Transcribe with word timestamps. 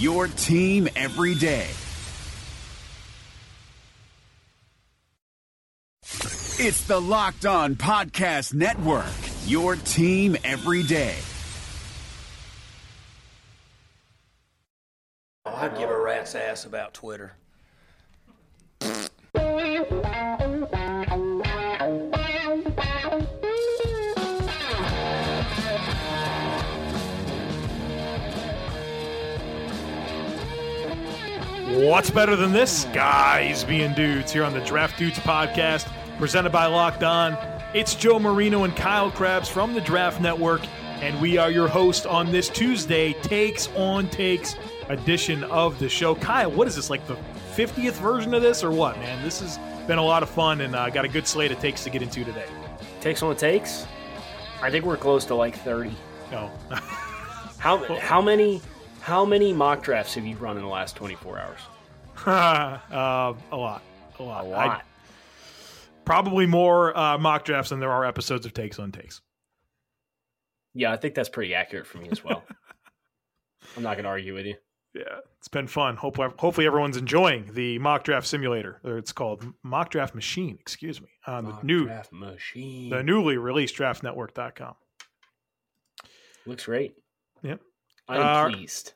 your 0.00 0.28
team 0.28 0.88
every 0.96 1.34
day. 1.34 1.68
It's 6.62 6.86
the 6.86 6.98
Locked 7.00 7.46
On 7.46 7.74
Podcast 7.74 8.54
Network, 8.54 9.04
your 9.46 9.76
team 9.76 10.36
every 10.42 10.82
day. 10.82 11.16
Oh, 15.44 15.54
I'd 15.54 15.76
give 15.76 15.90
a 15.90 15.98
rat's 15.98 16.34
ass 16.34 16.64
about 16.64 16.94
Twitter. 16.94 17.32
What's 31.90 32.08
better 32.08 32.36
than 32.36 32.52
this? 32.52 32.84
Guys 32.92 33.64
being 33.64 33.94
dudes 33.94 34.30
here 34.30 34.44
on 34.44 34.52
the 34.52 34.60
Draft 34.60 34.96
Dudes 34.96 35.18
podcast, 35.18 35.90
presented 36.18 36.52
by 36.52 36.66
Locked 36.66 37.02
On. 37.02 37.36
It's 37.74 37.96
Joe 37.96 38.20
Marino 38.20 38.62
and 38.62 38.76
Kyle 38.76 39.10
Crabbs 39.10 39.48
from 39.48 39.74
the 39.74 39.80
Draft 39.80 40.20
Network, 40.20 40.60
and 41.00 41.20
we 41.20 41.36
are 41.36 41.50
your 41.50 41.66
host 41.66 42.06
on 42.06 42.30
this 42.30 42.48
Tuesday, 42.48 43.14
Takes 43.14 43.66
on 43.74 44.08
Takes 44.08 44.54
edition 44.88 45.42
of 45.42 45.80
the 45.80 45.88
show. 45.88 46.14
Kyle, 46.14 46.52
what 46.52 46.68
is 46.68 46.76
this, 46.76 46.90
like 46.90 47.04
the 47.08 47.16
50th 47.56 47.94
version 47.94 48.34
of 48.34 48.42
this, 48.42 48.62
or 48.62 48.70
what, 48.70 48.96
man? 48.98 49.20
This 49.24 49.40
has 49.40 49.58
been 49.88 49.98
a 49.98 50.04
lot 50.04 50.22
of 50.22 50.30
fun, 50.30 50.60
and 50.60 50.76
uh, 50.76 50.90
got 50.90 51.04
a 51.04 51.08
good 51.08 51.26
slate 51.26 51.50
of 51.50 51.58
takes 51.58 51.82
to 51.82 51.90
get 51.90 52.02
into 52.02 52.24
today. 52.24 52.46
Takes 53.00 53.20
on 53.20 53.34
takes. 53.34 53.84
I 54.62 54.70
think 54.70 54.84
we're 54.84 54.96
close 54.96 55.24
to 55.24 55.34
like 55.34 55.56
thirty. 55.56 55.96
No. 56.30 56.52
How 57.58 57.78
how 57.98 58.22
many 58.22 58.62
how 59.00 59.24
many 59.24 59.52
mock 59.52 59.82
drafts 59.82 60.14
have 60.14 60.24
you 60.24 60.36
run 60.36 60.56
in 60.56 60.62
the 60.62 60.68
last 60.68 60.94
twenty 60.94 61.16
four 61.16 61.36
hours? 61.36 61.58
Uh, 62.26 62.78
a 63.52 63.56
lot. 63.56 63.82
A 64.18 64.22
lot. 64.22 64.44
A 64.44 64.48
I- 64.50 64.66
lot. 64.66 64.84
probably 66.04 66.46
more 66.46 66.96
uh, 66.96 67.18
mock 67.18 67.44
drafts 67.44 67.70
than 67.70 67.80
there 67.80 67.90
are 67.92 68.04
episodes 68.04 68.44
of 68.46 68.52
Takes 68.54 68.78
on 68.78 68.92
Takes. 68.92 69.20
yeah, 70.74 70.92
I 70.92 70.96
think 70.96 71.14
that's 71.14 71.28
pretty 71.28 71.54
accurate 71.54 71.86
for 71.86 71.98
me 71.98 72.08
as 72.10 72.22
well. 72.24 72.42
I'm 73.76 73.82
not 73.82 73.94
going 73.94 74.04
to 74.04 74.10
argue 74.10 74.34
with 74.34 74.46
you. 74.46 74.56
Yeah, 74.94 75.20
it's 75.38 75.46
been 75.46 75.68
fun. 75.68 75.94
Hope, 75.96 76.16
hopefully, 76.16 76.66
everyone's 76.66 76.96
enjoying 76.96 77.52
the 77.54 77.78
mock 77.78 78.02
draft 78.02 78.26
simulator. 78.26 78.80
Or 78.82 78.98
it's 78.98 79.12
called 79.12 79.44
Mock 79.62 79.90
Draft 79.90 80.16
Machine. 80.16 80.56
Excuse 80.58 81.00
me. 81.00 81.06
On 81.28 81.44
the 81.44 81.50
Mock 81.50 81.62
new, 81.64 81.84
draft 81.84 82.12
machine. 82.12 82.90
the 82.90 83.00
newly 83.04 83.36
released 83.36 83.76
DraftNetwork.com. 83.76 84.74
looks 86.44 86.64
great. 86.64 86.94
Yep. 87.42 87.60
I'm 88.08 88.20
Uh, 88.20 88.48
pleased. 88.50 88.94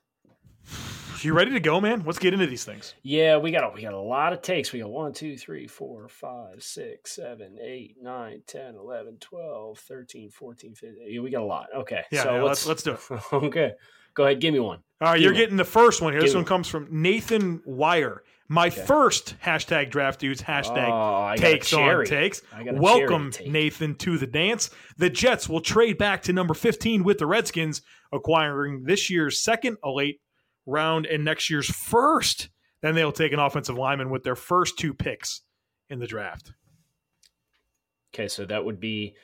You 1.24 1.32
ready 1.32 1.52
to 1.52 1.60
go, 1.60 1.80
man? 1.80 2.02
Let's 2.04 2.18
get 2.18 2.34
into 2.34 2.46
these 2.46 2.64
things. 2.64 2.94
Yeah, 3.02 3.38
we 3.38 3.50
got 3.50 3.64
a, 3.64 3.70
we 3.74 3.80
got 3.80 3.94
a 3.94 3.98
lot 3.98 4.34
of 4.34 4.42
takes. 4.42 4.72
We 4.72 4.80
got 4.80 4.90
1, 4.90 5.14
2, 5.14 5.38
3, 5.38 5.66
4, 5.66 6.08
5, 6.08 6.62
6, 6.62 7.10
7, 7.10 7.58
8, 7.62 7.96
9, 8.02 8.42
10, 8.46 8.74
11, 8.74 9.16
12, 9.20 9.78
13, 9.78 10.30
14, 10.30 10.74
15. 10.74 11.22
We 11.22 11.30
got 11.30 11.42
a 11.42 11.44
lot. 11.44 11.66
Okay. 11.74 12.02
Yeah, 12.10 12.24
so 12.24 12.34
yeah, 12.34 12.42
let's 12.42 12.66
let's 12.66 12.82
do 12.82 12.92
it. 12.92 13.00
okay. 13.32 13.72
Go 14.12 14.24
ahead. 14.24 14.40
Give 14.40 14.52
me 14.52 14.60
one. 14.60 14.80
All 15.00 15.08
right, 15.08 15.14
Give 15.14 15.22
you're 15.22 15.32
me 15.32 15.38
getting 15.38 15.56
the 15.56 15.64
first 15.64 16.02
one 16.02 16.12
here. 16.12 16.20
This 16.20 16.32
Give 16.32 16.36
me 16.36 16.40
one 16.40 16.46
comes 16.46 16.68
from 16.68 16.88
Nathan 16.90 17.62
Wire. 17.64 18.22
My 18.48 18.68
first 18.68 19.36
hashtag 19.42 19.90
draft 19.90 20.20
dudes 20.20 20.42
hashtag 20.42 20.88
Oh, 20.88 21.22
I 21.22 21.36
got 21.36 21.46
a 21.46 21.52
takes 21.52 21.72
on 21.72 22.04
takes. 22.04 22.42
I 22.52 22.64
got 22.64 22.76
a 22.76 22.78
Welcome 22.78 23.30
take. 23.30 23.50
Nathan 23.50 23.94
to 23.96 24.18
the 24.18 24.26
dance. 24.26 24.68
The 24.98 25.08
Jets 25.08 25.48
will 25.48 25.62
trade 25.62 25.96
back 25.96 26.22
to 26.24 26.34
number 26.34 26.52
15 26.52 27.02
with 27.02 27.18
the 27.18 27.26
Redskins, 27.26 27.80
acquiring 28.12 28.84
this 28.84 29.08
year's 29.08 29.40
second, 29.40 29.78
a 29.82 29.90
late 29.90 30.20
round, 30.66 31.06
and 31.06 31.24
next 31.24 31.50
year's 31.50 31.66
first. 31.70 32.48
Then 32.82 32.94
they'll 32.94 33.12
take 33.12 33.32
an 33.32 33.38
offensive 33.38 33.78
lineman 33.78 34.10
with 34.10 34.24
their 34.24 34.36
first 34.36 34.78
two 34.78 34.92
picks 34.92 35.40
in 35.88 35.98
the 36.00 36.06
draft. 36.06 36.52
Okay, 38.14 38.28
so 38.28 38.44
that 38.44 38.64
would 38.64 38.78
be 38.78 39.14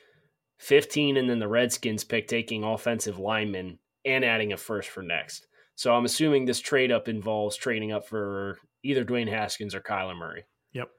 15 0.57 1.15
and 1.17 1.29
then 1.29 1.39
the 1.39 1.47
Redskins 1.47 2.03
pick 2.03 2.27
taking 2.27 2.63
offensive 2.63 3.19
lineman 3.19 3.79
and 4.03 4.25
adding 4.25 4.51
a 4.53 4.57
first 4.57 4.89
for 4.89 5.01
next. 5.03 5.47
So 5.75 5.93
I'm 5.95 6.05
assuming 6.05 6.45
this 6.45 6.59
trade 6.59 6.91
up 6.91 7.07
involves 7.07 7.55
trading 7.55 7.91
up 7.91 8.07
for 8.07 8.57
either 8.83 9.05
Dwayne 9.05 9.29
Haskins 9.29 9.73
or 9.75 9.79
Kyler 9.81 10.17
Murray. 10.17 10.43
Yep. 10.73 10.89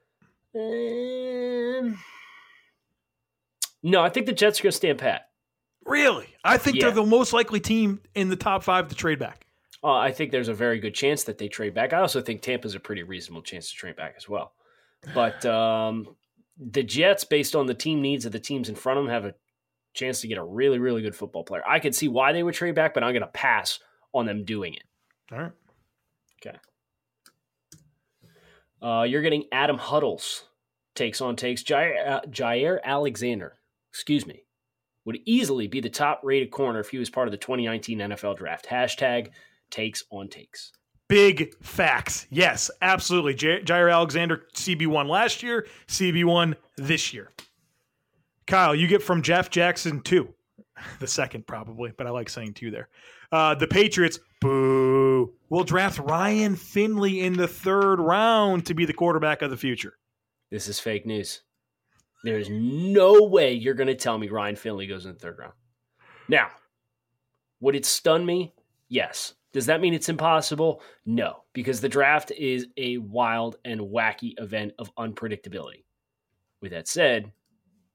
Um, 0.55 1.99
no, 3.83 4.01
I 4.01 4.09
think 4.09 4.25
the 4.25 4.33
Jets 4.33 4.59
are 4.59 4.63
going 4.63 4.71
to 4.71 4.77
stand 4.77 4.99
pat. 4.99 5.27
Really? 5.85 6.27
I 6.43 6.57
think 6.57 6.77
Yeah. 6.77 6.83
they're 6.85 6.91
the 6.95 7.05
most 7.05 7.33
likely 7.33 7.59
team 7.59 8.01
in 8.15 8.29
the 8.29 8.35
top 8.37 8.63
five 8.63 8.87
to 8.87 8.95
trade 8.95 9.19
back. 9.19 9.45
Uh, 9.83 9.95
I 9.95 10.11
think 10.11 10.31
there's 10.31 10.47
a 10.47 10.53
very 10.53 10.79
good 10.79 10.93
chance 10.93 11.23
that 11.25 11.37
they 11.37 11.47
trade 11.47 11.73
back. 11.73 11.91
I 11.91 11.99
also 11.99 12.21
think 12.21 12.41
Tampa's 12.41 12.75
a 12.75 12.79
pretty 12.79 13.03
reasonable 13.03 13.41
chance 13.41 13.69
to 13.69 13.75
trade 13.75 13.97
back 13.97 14.13
as 14.15 14.29
well. 14.29 14.53
But 15.13 15.45
um, 15.45 16.15
the 16.57 16.83
Jets, 16.83 17.23
based 17.23 17.55
on 17.55 17.65
the 17.65 17.73
team 17.73 18.01
needs 18.01 18.25
of 18.25 18.31
the 18.31 18.39
teams 18.39 18.69
in 18.69 18.75
front 18.75 18.99
of 18.99 19.05
them, 19.05 19.13
have 19.13 19.25
a 19.25 19.35
chance 19.93 20.21
to 20.21 20.27
get 20.27 20.37
a 20.37 20.43
really, 20.43 20.79
really 20.79 21.01
good 21.01 21.15
football 21.15 21.43
player. 21.43 21.63
I 21.67 21.79
could 21.79 21.93
see 21.93 22.07
why 22.07 22.31
they 22.31 22.43
would 22.43 22.55
trade 22.55 22.75
back, 22.75 22.93
but 22.93 23.03
I'm 23.03 23.11
going 23.11 23.21
to 23.21 23.27
pass 23.27 23.79
on 24.13 24.25
them 24.25 24.45
doing 24.45 24.73
it. 24.73 24.83
All 25.31 25.39
right. 25.39 25.51
Okay. 26.45 26.57
Uh, 28.81 29.03
you're 29.03 29.21
getting 29.21 29.45
Adam 29.51 29.77
Huddles 29.77 30.45
takes 30.95 31.21
on 31.21 31.35
takes. 31.35 31.63
Jaire, 31.63 32.07
uh, 32.07 32.21
Jaire 32.29 32.79
Alexander, 32.83 33.57
excuse 33.91 34.25
me, 34.25 34.43
would 35.05 35.19
easily 35.25 35.67
be 35.67 35.79
the 35.79 35.89
top 35.89 36.21
rated 36.23 36.51
corner 36.51 36.79
if 36.79 36.89
he 36.89 36.97
was 36.97 37.09
part 37.09 37.27
of 37.27 37.31
the 37.31 37.37
2019 37.37 37.99
NFL 37.99 38.37
draft. 38.37 38.67
Hashtag 38.67 39.29
takes 39.73 40.03
on 40.11 40.29
takes. 40.29 40.71
Big 41.09 41.53
facts. 41.61 42.27
Yes, 42.29 42.71
absolutely. 42.81 43.33
J- 43.33 43.61
Jaire 43.63 43.91
Alexander, 43.91 44.43
CB1 44.55 45.09
last 45.09 45.43
year, 45.43 45.67
CB1 45.87 46.55
this 46.77 47.13
year. 47.13 47.31
Kyle, 48.47 48.75
you 48.75 48.87
get 48.87 49.01
from 49.03 49.21
Jeff 49.21 49.49
Jackson 49.49 50.01
two. 50.01 50.33
The 50.99 51.07
second, 51.07 51.47
probably, 51.47 51.93
but 51.95 52.07
I 52.07 52.09
like 52.09 52.29
saying 52.29 52.55
two 52.55 52.69
there. 52.69 52.89
Uh, 53.31 53.55
the 53.55 53.67
Patriots, 53.67 54.19
boo, 54.41 55.33
will 55.49 55.63
draft 55.63 55.97
Ryan 55.99 56.55
Finley 56.57 57.21
in 57.21 57.33
the 57.33 57.47
third 57.47 57.99
round 57.99 58.65
to 58.65 58.73
be 58.73 58.85
the 58.85 58.93
quarterback 58.93 59.41
of 59.41 59.49
the 59.49 59.55
future. 59.55 59.93
This 60.51 60.67
is 60.67 60.79
fake 60.79 61.05
news. 61.05 61.41
There's 62.23 62.49
no 62.49 63.23
way 63.23 63.53
you're 63.53 63.75
going 63.75 63.87
to 63.87 63.95
tell 63.95 64.17
me 64.17 64.27
Ryan 64.27 64.55
Finley 64.57 64.87
goes 64.87 65.05
in 65.05 65.13
the 65.13 65.19
third 65.19 65.37
round. 65.39 65.53
Now, 66.27 66.49
would 67.61 67.75
it 67.75 67.85
stun 67.85 68.25
me? 68.25 68.53
Yes. 68.89 69.35
Does 69.53 69.67
that 69.67 69.81
mean 69.81 69.93
it's 69.93 70.09
impossible? 70.09 70.81
No, 71.05 71.43
because 71.53 71.79
the 71.79 71.89
draft 71.89 72.31
is 72.31 72.67
a 72.75 72.97
wild 72.97 73.55
and 73.63 73.79
wacky 73.81 74.33
event 74.37 74.73
of 74.79 74.93
unpredictability. 74.95 75.83
With 76.61 76.71
that 76.71 76.87
said, 76.87 77.31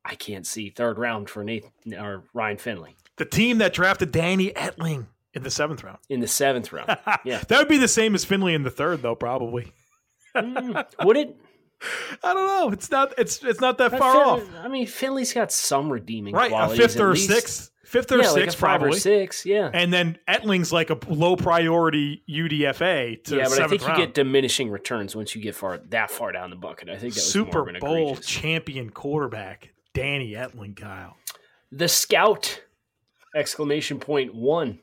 I 0.04 0.14
can't 0.14 0.46
see 0.46 0.70
third 0.70 0.98
round 0.98 1.28
for 1.28 1.42
Nathan 1.44 1.72
or 1.94 2.24
Ryan 2.32 2.56
Finley 2.58 2.96
The 3.16 3.24
team 3.24 3.58
that 3.58 3.72
drafted 3.72 4.12
Danny 4.12 4.52
Etling 4.52 5.06
in 5.34 5.42
the 5.42 5.50
seventh 5.50 5.82
round. 5.84 5.98
in 6.08 6.20
the 6.20 6.28
seventh 6.28 6.72
round. 6.72 6.96
Yeah. 7.24 7.42
that 7.48 7.58
would 7.58 7.68
be 7.68 7.76
the 7.78 7.88
same 7.88 8.14
as 8.14 8.24
Finley 8.24 8.54
in 8.54 8.62
the 8.62 8.70
third, 8.70 9.02
though, 9.02 9.14
probably. 9.16 9.72
Mm, 10.36 10.84
would 11.04 11.16
it? 11.16 11.36
I 12.24 12.34
don't 12.34 12.46
know. 12.46 12.70
It's 12.70 12.90
not. 12.90 13.14
It's 13.18 13.42
it's 13.44 13.60
not 13.60 13.78
that 13.78 13.92
But 13.92 14.00
far 14.00 14.16
off. 14.24 14.42
I 14.60 14.68
mean, 14.68 14.86
Finley's 14.86 15.32
got 15.32 15.52
some 15.52 15.90
redeeming 15.90 16.34
Right, 16.34 16.46
a 16.50 16.54
qualities. 16.54 16.78
fifth 16.78 17.00
or 17.00 17.12
least. 17.12 17.28
sixth, 17.30 17.70
fifth 17.84 18.10
or 18.10 18.18
yeah, 18.18 18.30
like 18.30 18.42
sixth, 18.42 18.58
five 18.58 18.80
probably. 18.80 18.96
or 18.96 19.00
six. 19.00 19.46
Yeah. 19.46 19.70
And 19.72 19.92
then 19.92 20.18
Etling's 20.28 20.72
like 20.72 20.90
a 20.90 20.98
low 21.08 21.36
priority 21.36 22.22
UDFA 22.28 23.22
to 23.24 23.36
yeah, 23.36 23.44
but 23.48 23.60
I 23.60 23.68
think 23.68 23.82
you 23.86 23.96
get 23.96 24.12
diminishing 24.14 24.70
returns 24.70 25.14
once 25.14 25.36
you 25.36 25.40
get 25.42 25.54
far 25.54 25.78
that 25.90 26.10
far 26.10 26.32
down 26.32 26.50
the 26.50 26.56
bucket. 26.56 26.88
I 26.88 26.96
think 26.96 27.14
that 27.14 27.20
was 27.20 27.36
more 27.36 27.44
Super 27.46 27.78
Bowl 27.78 28.08
egregious. 28.10 28.26
champion 28.26 28.90
quarterback 28.90 29.70
Danny 29.94 30.32
Etling, 30.32 30.74
Kyle. 30.76 31.16
the 31.70 31.86
scout! 31.88 32.60
Exclamation 33.36 34.00
point 34.00 34.34
one. 34.34 34.80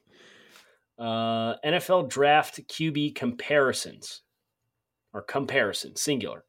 Uh, 0.97 1.57
NFL 1.65 2.07
draft 2.09 2.65
QB 2.69 3.15
comparisons 3.15 4.21
or 5.13 5.21
comparison 5.21 5.97
singular. 5.97 6.44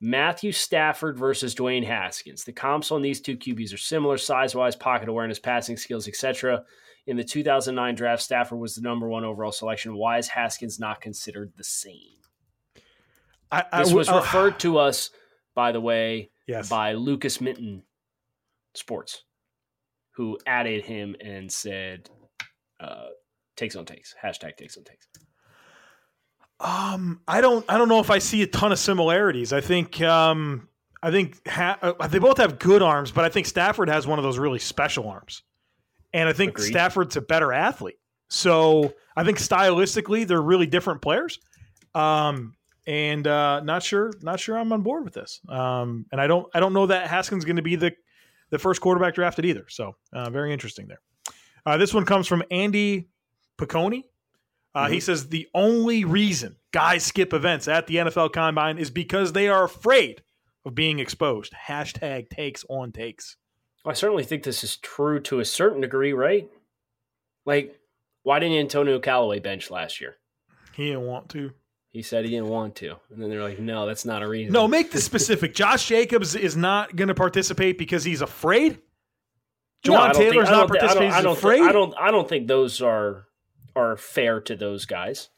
Matthew 0.00 0.52
Stafford 0.52 1.18
versus 1.18 1.54
Dwayne 1.54 1.84
Haskins. 1.84 2.44
The 2.44 2.52
comps 2.52 2.90
on 2.90 3.02
these 3.02 3.20
two 3.20 3.36
QBs 3.36 3.74
are 3.74 3.78
similar 3.78 4.16
size 4.16 4.54
wise, 4.54 4.74
pocket 4.74 5.08
awareness, 5.08 5.38
passing 5.38 5.76
skills, 5.76 6.08
etc. 6.08 6.64
In 7.06 7.16
the 7.16 7.24
2009 7.24 7.94
draft, 7.94 8.22
Stafford 8.22 8.58
was 8.58 8.74
the 8.74 8.80
number 8.80 9.08
one 9.08 9.24
overall 9.24 9.52
selection. 9.52 9.94
Why 9.94 10.18
is 10.18 10.28
Haskins 10.28 10.80
not 10.80 11.02
considered 11.02 11.52
the 11.56 11.64
same? 11.64 12.16
I, 13.52 13.64
I 13.72 13.82
This 13.82 13.92
was 13.92 14.08
uh, 14.08 14.16
referred 14.16 14.58
to 14.60 14.78
us, 14.78 15.10
by 15.54 15.72
the 15.72 15.80
way, 15.80 16.30
yes. 16.46 16.68
by 16.68 16.92
Lucas 16.92 17.40
Minton 17.40 17.82
Sports, 18.74 19.24
who 20.12 20.38
added 20.46 20.84
him 20.84 21.16
and 21.20 21.50
said, 21.50 22.08
uh, 22.78 23.08
"Takes 23.56 23.76
on 23.76 23.84
takes." 23.84 24.14
Hashtag 24.22 24.56
takes 24.56 24.76
on 24.76 24.84
takes. 24.84 25.08
Um, 26.60 27.20
I 27.26 27.40
don't. 27.40 27.64
I 27.68 27.78
don't 27.78 27.88
know 27.88 28.00
if 28.00 28.10
I 28.10 28.18
see 28.18 28.42
a 28.42 28.46
ton 28.46 28.72
of 28.72 28.78
similarities. 28.78 29.52
I 29.52 29.60
think. 29.60 30.00
Um, 30.02 30.68
I 31.02 31.10
think 31.10 31.48
ha- 31.48 31.78
uh, 31.80 32.06
they 32.08 32.18
both 32.18 32.36
have 32.36 32.58
good 32.58 32.82
arms, 32.82 33.10
but 33.10 33.24
I 33.24 33.30
think 33.30 33.46
Stafford 33.46 33.88
has 33.88 34.06
one 34.06 34.18
of 34.18 34.22
those 34.22 34.38
really 34.38 34.58
special 34.58 35.08
arms, 35.08 35.42
and 36.12 36.28
I 36.28 36.34
think 36.34 36.50
Agreed. 36.52 36.70
Stafford's 36.70 37.16
a 37.16 37.22
better 37.22 37.52
athlete. 37.52 37.96
So 38.28 38.92
I 39.16 39.24
think 39.24 39.38
stylistically 39.38 40.26
they're 40.26 40.42
really 40.42 40.66
different 40.66 41.00
players. 41.02 41.38
Um, 41.94 42.54
and 42.86 43.26
uh, 43.26 43.60
not 43.60 43.82
sure. 43.82 44.12
Not 44.22 44.40
sure 44.40 44.58
I'm 44.58 44.72
on 44.72 44.82
board 44.82 45.04
with 45.04 45.14
this. 45.14 45.40
Um, 45.48 46.06
and 46.12 46.20
I 46.20 46.26
don't. 46.26 46.46
I 46.54 46.60
don't 46.60 46.72
know 46.72 46.86
that 46.86 47.08
Haskins 47.08 47.42
is 47.42 47.44
going 47.44 47.56
to 47.56 47.62
be 47.62 47.76
the 47.76 47.92
the 48.50 48.58
first 48.58 48.80
quarterback 48.80 49.14
drafted 49.14 49.44
either. 49.44 49.66
So 49.68 49.96
uh, 50.12 50.30
very 50.30 50.52
interesting 50.52 50.88
there. 50.88 51.00
Uh, 51.64 51.76
this 51.76 51.94
one 51.94 52.04
comes 52.04 52.26
from 52.26 52.42
Andy 52.50 53.08
Piccone. 53.58 54.04
Uh, 54.74 54.88
He 54.88 55.00
says 55.00 55.28
the 55.28 55.48
only 55.54 56.04
reason 56.04 56.56
guys 56.72 57.04
skip 57.04 57.32
events 57.32 57.66
at 57.68 57.86
the 57.86 57.96
NFL 57.96 58.32
Combine 58.32 58.78
is 58.78 58.90
because 58.90 59.32
they 59.32 59.48
are 59.48 59.64
afraid 59.64 60.22
of 60.64 60.74
being 60.74 60.98
exposed. 60.98 61.52
Hashtag 61.66 62.28
takes 62.30 62.64
on 62.68 62.92
takes. 62.92 63.36
I 63.84 63.94
certainly 63.94 64.24
think 64.24 64.42
this 64.42 64.62
is 64.62 64.76
true 64.76 65.18
to 65.20 65.40
a 65.40 65.44
certain 65.44 65.80
degree, 65.80 66.12
right? 66.12 66.48
Like, 67.46 67.80
why 68.22 68.38
didn't 68.38 68.58
Antonio 68.58 68.98
Callaway 69.00 69.40
bench 69.40 69.70
last 69.70 70.00
year? 70.00 70.16
He 70.74 70.86
didn't 70.86 71.06
want 71.06 71.30
to. 71.30 71.52
He 71.88 72.02
said 72.02 72.24
he 72.24 72.30
didn't 72.30 72.48
want 72.48 72.76
to, 72.76 72.96
and 73.10 73.20
then 73.20 73.30
they're 73.30 73.42
like, 73.42 73.58
"No, 73.58 73.84
that's 73.86 74.04
not 74.04 74.22
a 74.22 74.28
reason." 74.28 74.52
No, 74.52 74.68
make 74.68 74.92
this 74.92 75.04
specific. 75.04 75.54
Josh 75.54 75.88
Jacobs 75.88 76.36
is 76.36 76.56
not 76.56 76.94
going 76.94 77.08
to 77.08 77.14
participate 77.16 77.78
because 77.78 78.04
he's 78.04 78.20
afraid. 78.22 78.78
No, 79.86 79.94
Jawaan 79.94 79.98
I 79.98 80.12
don't 80.12 80.16
think- 80.16 80.34
not 80.34 80.44
don't 80.44 80.46
I 80.46 80.56
don't- 80.58 80.68
participating. 80.68 81.10
I 81.12 81.14
He's 81.16 81.24
don't, 81.24 81.36
afraid. 81.36 81.62
I 81.62 81.72
don't. 81.72 81.94
I 81.98 82.10
don't 82.12 82.28
think 82.28 82.46
those 82.46 82.80
are 82.80 83.26
are 83.76 83.96
fair 83.96 84.40
to 84.42 84.56
those 84.56 84.84
guys. 84.84 85.30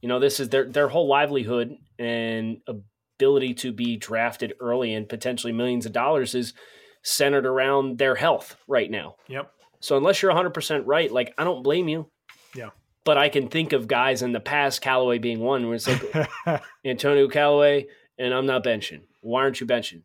You 0.00 0.08
know, 0.08 0.18
this 0.18 0.40
is 0.40 0.48
their 0.48 0.64
their 0.68 0.88
whole 0.88 1.08
livelihood 1.08 1.76
and 1.98 2.58
ability 2.66 3.54
to 3.54 3.72
be 3.72 3.96
drafted 3.96 4.54
early 4.60 4.94
and 4.94 5.08
potentially 5.08 5.52
millions 5.52 5.86
of 5.86 5.92
dollars 5.92 6.34
is 6.34 6.54
centered 7.02 7.46
around 7.46 7.98
their 7.98 8.14
health 8.14 8.56
right 8.66 8.90
now. 8.90 9.16
Yep. 9.28 9.52
So 9.80 9.96
unless 9.96 10.22
you're 10.22 10.32
100% 10.32 10.82
right, 10.86 11.10
like 11.10 11.34
I 11.36 11.44
don't 11.44 11.62
blame 11.62 11.88
you. 11.88 12.08
Yeah. 12.54 12.70
But 13.04 13.18
I 13.18 13.28
can 13.28 13.48
think 13.48 13.72
of 13.72 13.88
guys 13.88 14.22
in 14.22 14.32
the 14.32 14.40
past, 14.40 14.80
Callaway 14.80 15.18
being 15.18 15.40
one, 15.40 15.66
where 15.66 15.74
it's 15.74 15.88
like 15.88 16.62
Antonio 16.84 17.28
Callaway, 17.28 17.86
and 18.16 18.32
I'm 18.32 18.46
not 18.46 18.62
benching. 18.64 19.02
Why 19.22 19.42
aren't 19.42 19.60
you 19.60 19.66
benching? 19.66 20.02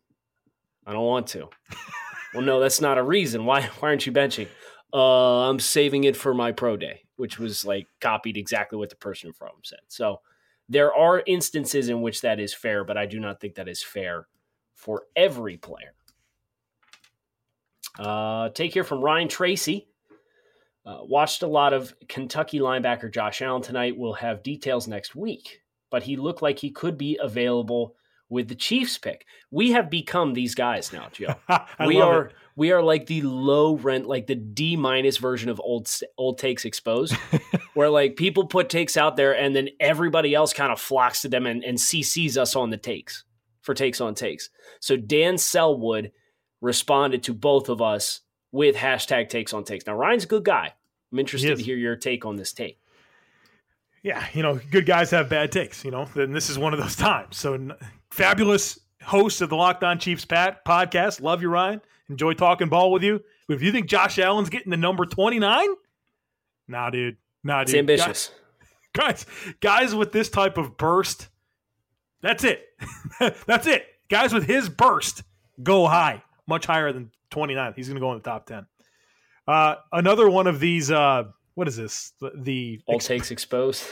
I 0.85 0.93
don't 0.93 1.05
want 1.05 1.27
to. 1.27 1.49
well, 2.33 2.43
no, 2.43 2.59
that's 2.59 2.81
not 2.81 2.97
a 2.97 3.03
reason. 3.03 3.45
Why, 3.45 3.61
why 3.79 3.89
aren't 3.89 4.07
you 4.07 4.11
benching? 4.11 4.47
Uh, 4.93 5.49
I'm 5.49 5.59
saving 5.59 6.05
it 6.05 6.15
for 6.15 6.33
my 6.33 6.51
pro 6.51 6.77
day, 6.77 7.03
which 7.17 7.39
was 7.39 7.65
like 7.65 7.87
copied 7.99 8.37
exactly 8.37 8.77
what 8.77 8.89
the 8.89 8.95
person 8.95 9.27
in 9.27 9.33
front 9.33 9.53
of 9.53 9.57
him 9.59 9.63
said. 9.65 9.79
So 9.87 10.21
there 10.69 10.93
are 10.93 11.23
instances 11.25 11.89
in 11.89 12.01
which 12.01 12.21
that 12.21 12.39
is 12.39 12.53
fair, 12.53 12.83
but 12.83 12.97
I 12.97 13.05
do 13.05 13.19
not 13.19 13.39
think 13.39 13.55
that 13.55 13.67
is 13.67 13.83
fair 13.83 14.27
for 14.75 15.03
every 15.15 15.57
player. 15.57 15.93
Uh, 17.99 18.49
take 18.49 18.73
here 18.73 18.83
from 18.83 19.01
Ryan 19.01 19.27
Tracy. 19.27 19.87
Uh, 20.85 20.99
watched 21.01 21.43
a 21.43 21.47
lot 21.47 21.73
of 21.73 21.93
Kentucky 22.07 22.59
linebacker 22.59 23.11
Josh 23.11 23.41
Allen 23.41 23.61
tonight. 23.61 23.97
We'll 23.97 24.13
have 24.13 24.43
details 24.43 24.87
next 24.87 25.15
week, 25.15 25.61
but 25.89 26.03
he 26.03 26.15
looked 26.15 26.41
like 26.41 26.59
he 26.59 26.69
could 26.69 26.97
be 26.97 27.19
available 27.21 27.95
with 28.29 28.47
the 28.47 28.55
Chiefs 28.55 28.97
pick. 28.97 29.25
We 29.51 29.71
have 29.71 29.89
become 29.89 30.33
these 30.33 30.55
guys 30.55 30.93
now, 30.93 31.09
Joe. 31.11 31.35
We 31.85 31.99
are 32.01 32.27
it. 32.27 32.33
We 32.57 32.71
are 32.71 32.81
like 32.81 33.05
the 33.05 33.21
low 33.21 33.75
rent, 33.75 34.07
like 34.07 34.25
the 34.25 34.35
D 34.35 34.75
minus 34.75 35.17
version 35.17 35.49
of 35.49 35.61
old 35.63 35.89
old 36.17 36.39
takes 36.39 36.65
exposed, 36.65 37.13
where 37.75 37.89
like 37.89 38.17
people 38.17 38.47
put 38.47 38.67
takes 38.67 38.97
out 38.97 39.15
there 39.15 39.37
and 39.37 39.55
then 39.55 39.69
everybody 39.79 40.33
else 40.33 40.53
kind 40.53 40.73
of 40.73 40.81
flocks 40.81 41.21
to 41.21 41.29
them 41.29 41.45
and, 41.45 41.63
and 41.63 41.77
CCs 41.77 42.35
us 42.35 42.55
on 42.55 42.71
the 42.71 42.77
takes 42.77 43.23
for 43.61 43.75
takes 43.75 44.01
on 44.01 44.15
takes. 44.15 44.49
So 44.79 44.97
Dan 44.97 45.37
Selwood 45.37 46.11
responded 46.59 47.21
to 47.23 47.33
both 47.33 47.69
of 47.69 47.79
us 47.79 48.21
with 48.51 48.75
hashtag 48.75 49.29
takes 49.29 49.53
on 49.53 49.63
takes. 49.63 49.85
Now 49.85 49.93
Ryan's 49.93 50.23
a 50.23 50.27
good 50.27 50.43
guy. 50.43 50.73
I'm 51.11 51.19
interested 51.19 51.55
to 51.55 51.63
hear 51.63 51.77
your 51.77 51.95
take 51.95 52.25
on 52.25 52.37
this 52.37 52.53
take. 52.53 52.79
Yeah, 54.01 54.25
you 54.33 54.41
know, 54.41 54.59
good 54.71 54.87
guys 54.87 55.11
have 55.11 55.29
bad 55.29 55.51
takes, 55.51 55.85
you 55.85 55.91
know, 55.91 56.07
and 56.15 56.35
this 56.35 56.49
is 56.49 56.57
one 56.57 56.73
of 56.73 56.79
those 56.79 56.95
times. 56.95 57.37
So, 57.37 57.53
n- 57.53 57.73
fabulous 58.09 58.79
host 59.03 59.41
of 59.41 59.49
the 59.49 59.55
Locked 59.55 59.83
On 59.83 59.99
Chiefs 59.99 60.25
Pat 60.25 60.63
podcast. 60.65 61.21
Love 61.21 61.41
you, 61.41 61.49
Ryan. 61.49 61.81
Enjoy 62.09 62.33
talking 62.33 62.69
ball 62.69 62.91
with 62.91 63.03
you. 63.03 63.21
But 63.47 63.55
if 63.55 63.61
you 63.61 63.71
think 63.71 63.87
Josh 63.87 64.19
Allen's 64.19 64.49
getting 64.49 64.69
the 64.69 64.77
number 64.77 65.05
29, 65.05 65.67
nah, 66.67 66.89
dude. 66.89 67.17
Nah, 67.43 67.63
dude. 67.63 67.69
It's 67.69 67.79
ambitious. 67.79 68.31
Guys, 68.93 69.25
guys 69.59 69.93
with 69.93 70.11
this 70.11 70.29
type 70.29 70.57
of 70.57 70.77
burst, 70.77 71.27
that's 72.21 72.43
it. 72.43 72.65
that's 73.45 73.67
it. 73.67 73.85
Guys 74.09 74.33
with 74.33 74.45
his 74.45 74.69
burst 74.69 75.23
go 75.61 75.87
high, 75.87 76.23
much 76.47 76.65
higher 76.65 76.91
than 76.91 77.11
29. 77.29 77.73
He's 77.75 77.87
going 77.87 77.95
to 77.95 78.01
go 78.01 78.11
in 78.13 78.17
the 78.17 78.23
top 78.23 78.45
10. 78.47 78.65
Uh, 79.47 79.75
another 79.91 80.29
one 80.29 80.47
of 80.47 80.59
these, 80.59 80.91
uh, 80.91 81.25
what 81.55 81.67
is 81.67 81.75
this? 81.75 82.13
The, 82.19 82.31
the 82.35 82.81
Old 82.87 83.01
takes 83.01 83.31
exposed. 83.31 83.83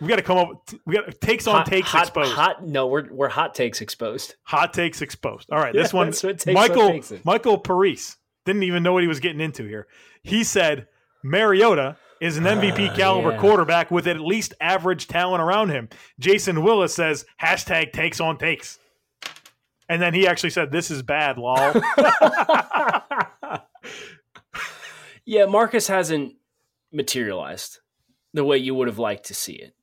We 0.00 0.08
got 0.08 0.16
to 0.16 0.22
come 0.22 0.38
up. 0.38 0.68
We 0.86 0.94
got 0.94 1.20
takes 1.20 1.46
on 1.46 1.64
takes 1.64 1.88
hot, 1.88 2.02
exposed. 2.08 2.32
Hot, 2.34 2.66
no, 2.66 2.86
we're 2.86 3.12
we're 3.12 3.28
hot 3.28 3.54
takes 3.54 3.80
exposed. 3.80 4.34
Hot 4.44 4.72
takes 4.72 5.02
exposed. 5.02 5.50
All 5.50 5.58
right, 5.58 5.74
Yeah, 5.74 5.82
this 5.82 5.92
one. 5.92 6.06
that's 6.08 6.22
what 6.22 6.38
takes 6.38 6.46
on 6.48 6.54
Michael 6.54 6.88
takes 6.88 7.10
is. 7.12 7.24
Michael 7.24 7.60
Parise 7.60 8.16
didn't 8.44 8.62
even 8.62 8.82
know 8.82 8.92
what 8.92 9.02
he 9.02 9.08
was 9.08 9.20
getting 9.20 9.40
into 9.40 9.64
here. 9.64 9.86
He 10.22 10.44
said 10.44 10.86
Mariota 11.22 11.96
is 12.20 12.36
an 12.36 12.44
MVP 12.44 12.90
Ah, 12.90 12.96
caliber 12.96 13.30
yeah. 13.32 13.38
quarterback 13.38 13.90
with 13.90 14.06
at 14.08 14.18
least 14.20 14.52
average 14.60 15.06
talent 15.06 15.40
around 15.42 15.68
him. 15.70 15.88
Jason 16.18 16.62
Willis 16.62 16.94
says 16.94 17.24
hashtag 17.40 17.92
takes 17.92 18.20
on 18.20 18.38
takes. 18.38 18.78
And 19.88 20.02
then 20.02 20.12
he 20.14 20.26
actually 20.26 20.50
said, 20.50 20.70
"This 20.70 20.90
is 20.90 21.02
bad, 21.02 21.38
lol." 21.38 21.72
Yeah, 25.24 25.44
Marcus 25.44 25.88
hasn't 25.88 26.36
materialized 26.90 27.80
the 28.32 28.44
way 28.46 28.56
you 28.56 28.74
would 28.74 28.88
have 28.88 28.98
liked 28.98 29.26
to 29.26 29.34
see 29.34 29.52
it. 29.52 29.74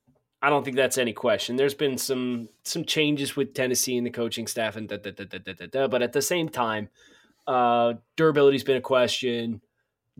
I 0.42 0.50
don't 0.50 0.64
think 0.64 0.76
that's 0.76 0.98
any 0.98 1.12
question. 1.12 1.56
There's 1.56 1.74
been 1.74 1.98
some 1.98 2.48
some 2.62 2.84
changes 2.84 3.36
with 3.36 3.54
Tennessee 3.54 3.96
and 3.96 4.06
the 4.06 4.10
coaching 4.10 4.46
staff 4.46 4.76
and 4.76 4.88
da, 4.88 4.98
da, 4.98 5.10
da, 5.10 5.24
da, 5.24 5.38
da, 5.38 5.52
da, 5.54 5.66
da, 5.66 5.88
but 5.88 6.02
at 6.02 6.12
the 6.12 6.22
same 6.22 6.48
time, 6.48 6.88
uh, 7.46 7.94
durability's 8.16 8.64
been 8.64 8.76
a 8.76 8.82
question, 8.82 9.62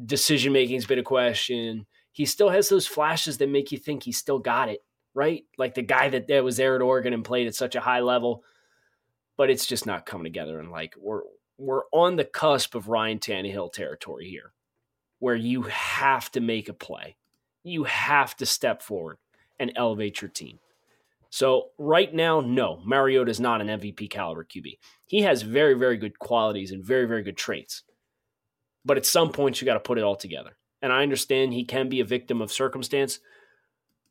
decision 0.04 0.52
making's 0.52 0.86
been 0.86 0.98
a 0.98 1.04
question. 1.04 1.86
He 2.12 2.24
still 2.24 2.48
has 2.48 2.68
those 2.68 2.86
flashes 2.86 3.38
that 3.38 3.50
make 3.50 3.72
you 3.72 3.78
think 3.78 4.02
he 4.02 4.12
still 4.12 4.38
got 4.38 4.70
it, 4.70 4.82
right? 5.12 5.44
Like 5.58 5.74
the 5.74 5.82
guy 5.82 6.08
that, 6.08 6.28
that 6.28 6.44
was 6.44 6.56
there 6.56 6.74
at 6.74 6.82
Oregon 6.82 7.12
and 7.12 7.24
played 7.24 7.46
at 7.46 7.54
such 7.54 7.74
a 7.74 7.80
high 7.80 8.00
level, 8.00 8.42
but 9.36 9.50
it's 9.50 9.66
just 9.66 9.84
not 9.84 10.06
coming 10.06 10.24
together. 10.24 10.58
And 10.58 10.70
like 10.70 10.94
we're 10.98 11.22
we're 11.58 11.84
on 11.92 12.16
the 12.16 12.24
cusp 12.24 12.74
of 12.74 12.88
Ryan 12.88 13.18
Tannehill 13.18 13.72
territory 13.72 14.28
here 14.28 14.52
where 15.18 15.34
you 15.34 15.62
have 15.62 16.30
to 16.32 16.40
make 16.40 16.68
a 16.68 16.74
play. 16.74 17.16
You 17.64 17.84
have 17.84 18.36
to 18.36 18.46
step 18.46 18.82
forward 18.82 19.18
and 19.58 19.72
elevate 19.76 20.20
your 20.20 20.30
team. 20.30 20.58
So 21.30 21.70
right 21.78 22.12
now, 22.12 22.40
no, 22.40 22.80
Mariota 22.84 23.30
is 23.30 23.40
not 23.40 23.60
an 23.60 23.66
MVP 23.66 24.10
caliber 24.10 24.44
QB. 24.44 24.78
He 25.06 25.22
has 25.22 25.42
very, 25.42 25.74
very 25.74 25.96
good 25.96 26.18
qualities 26.18 26.70
and 26.70 26.84
very, 26.84 27.06
very 27.06 27.22
good 27.22 27.36
traits. 27.36 27.82
But 28.84 28.96
at 28.96 29.06
some 29.06 29.32
point, 29.32 29.60
you 29.60 29.66
got 29.66 29.74
to 29.74 29.80
put 29.80 29.98
it 29.98 30.04
all 30.04 30.16
together. 30.16 30.56
And 30.80 30.92
I 30.92 31.02
understand 31.02 31.52
he 31.52 31.64
can 31.64 31.88
be 31.88 32.00
a 32.00 32.04
victim 32.04 32.40
of 32.40 32.52
circumstance, 32.52 33.18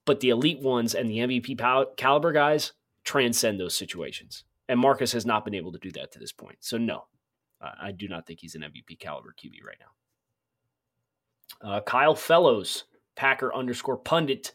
but 0.05 0.19
the 0.19 0.29
elite 0.29 0.59
ones 0.59 0.93
and 0.93 1.09
the 1.09 1.19
MVP 1.19 1.57
pal- 1.57 1.93
caliber 1.95 2.31
guys 2.31 2.73
transcend 3.03 3.59
those 3.59 3.77
situations. 3.77 4.43
And 4.67 4.79
Marcus 4.79 5.13
has 5.13 5.25
not 5.25 5.45
been 5.45 5.55
able 5.55 5.71
to 5.71 5.79
do 5.79 5.91
that 5.91 6.11
to 6.11 6.19
this 6.19 6.31
point. 6.31 6.57
So 6.59 6.77
no, 6.77 7.05
I 7.61 7.91
do 7.91 8.07
not 8.07 8.27
think 8.27 8.39
he's 8.39 8.55
an 8.55 8.61
MVP 8.61 8.99
caliber 8.99 9.33
QB 9.37 9.63
right 9.65 9.77
now. 9.79 11.69
Uh, 11.69 11.81
Kyle 11.81 12.15
Fellows, 12.15 12.85
Packer 13.15 13.53
underscore 13.53 13.97
pundit. 13.97 14.51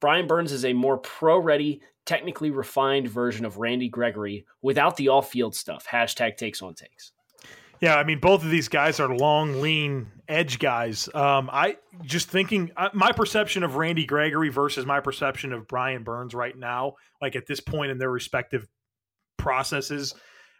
Brian 0.00 0.26
Burns 0.26 0.52
is 0.52 0.64
a 0.64 0.72
more 0.72 0.98
pro 0.98 1.38
ready, 1.38 1.80
technically 2.06 2.50
refined 2.50 3.08
version 3.08 3.44
of 3.44 3.58
Randy 3.58 3.88
Gregory 3.88 4.44
without 4.62 4.96
the 4.96 5.08
off 5.08 5.30
field 5.30 5.54
stuff. 5.54 5.86
Hashtag 5.90 6.36
takes 6.36 6.62
on 6.62 6.74
takes. 6.74 7.12
Yeah, 7.80 7.96
I 7.96 8.04
mean, 8.04 8.20
both 8.20 8.42
of 8.42 8.50
these 8.50 8.68
guys 8.68 9.00
are 9.00 9.14
long, 9.14 9.60
lean 9.60 10.06
edge 10.28 10.58
guys. 10.58 11.08
Um, 11.14 11.50
I 11.52 11.76
just 12.02 12.28
thinking 12.30 12.70
uh, 12.76 12.88
my 12.94 13.12
perception 13.12 13.62
of 13.62 13.76
Randy 13.76 14.06
Gregory 14.06 14.48
versus 14.48 14.86
my 14.86 15.00
perception 15.00 15.52
of 15.52 15.68
Brian 15.68 16.02
Burns 16.02 16.34
right 16.34 16.56
now, 16.56 16.94
like 17.20 17.36
at 17.36 17.46
this 17.46 17.60
point 17.60 17.90
in 17.90 17.98
their 17.98 18.10
respective 18.10 18.66
processes, 19.36 20.14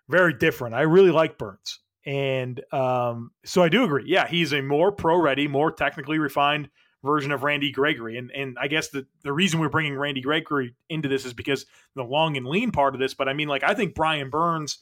very 0.08 0.34
different. 0.34 0.74
I 0.74 0.82
really 0.82 1.10
like 1.10 1.38
Burns, 1.38 1.80
And 2.04 2.60
um, 2.72 3.30
so 3.44 3.62
I 3.62 3.68
do 3.68 3.84
agree. 3.84 4.04
Yeah, 4.06 4.26
he's 4.26 4.52
a 4.52 4.60
more 4.60 4.92
pro 4.92 5.16
ready, 5.18 5.48
more 5.48 5.72
technically 5.72 6.18
refined 6.18 6.68
version 7.04 7.30
of 7.30 7.44
Randy 7.44 7.70
Gregory. 7.70 8.18
And 8.18 8.30
and 8.32 8.56
I 8.60 8.66
guess 8.66 8.88
the, 8.88 9.06
the 9.22 9.32
reason 9.32 9.60
we're 9.60 9.68
bringing 9.68 9.96
Randy 9.96 10.20
Gregory 10.20 10.74
into 10.88 11.08
this 11.08 11.24
is 11.24 11.32
because 11.32 11.66
the 11.94 12.02
long 12.02 12.36
and 12.36 12.46
lean 12.46 12.72
part 12.72 12.94
of 12.94 13.00
this. 13.00 13.14
But 13.14 13.28
I 13.28 13.34
mean, 13.34 13.48
like, 13.48 13.62
I 13.62 13.74
think 13.74 13.94
Brian 13.94 14.30
Burns 14.30 14.78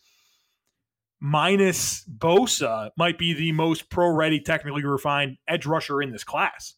minus 1.20 2.04
Bosa 2.04 2.90
might 2.96 3.18
be 3.18 3.32
the 3.32 3.52
most 3.52 3.88
pro 3.90 4.08
ready, 4.08 4.40
technically 4.40 4.84
refined 4.84 5.36
edge 5.46 5.66
rusher 5.66 6.02
in 6.02 6.10
this 6.10 6.24
class. 6.24 6.74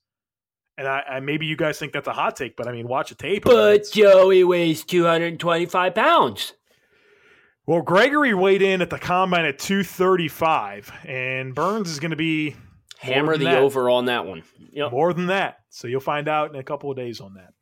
And 0.77 0.89
I, 0.89 1.03
I, 1.09 1.21
maybe 1.21 1.47
you 1.47 1.57
guys 1.57 1.79
think 1.79 1.93
that's 1.93 2.09
a 2.09 2.13
hot 2.13 2.35
take, 2.35 2.57
but 2.57 2.67
I 2.67 2.73
mean, 2.73 2.89
watch 2.89 3.13
a 3.13 3.15
tape. 3.15 3.45
But 3.45 3.91
Joey 3.93 4.43
weighs 4.43 4.85
225 4.85 5.95
pounds. 5.95 6.53
Well, 7.67 7.81
Gregory 7.81 8.35
weighed 8.35 8.61
in 8.61 8.83
at 8.83 8.91
the 8.91 8.99
combine 8.99 9.47
at 9.47 9.59
235, 9.59 10.93
and 11.07 11.55
Burns 11.55 11.91
is 11.91 11.99
going 11.99 12.11
to 12.11 12.17
be 12.17 12.57
hammer 12.99 13.37
the 13.37 13.45
that. 13.45 13.59
over 13.59 13.91
on 13.91 14.07
that 14.07 14.27
one. 14.27 14.43
Yep. 14.73 14.93
More 14.93 15.13
than 15.13 15.27
that. 15.27 15.59
So 15.71 15.89
you'll 15.89 16.01
find 16.01 16.29
out 16.29 16.53
in 16.53 16.61
a 16.61 16.65
couple 16.65 16.91
of 16.91 16.97
days 16.97 17.21
on 17.21 17.35
that. 17.35 17.55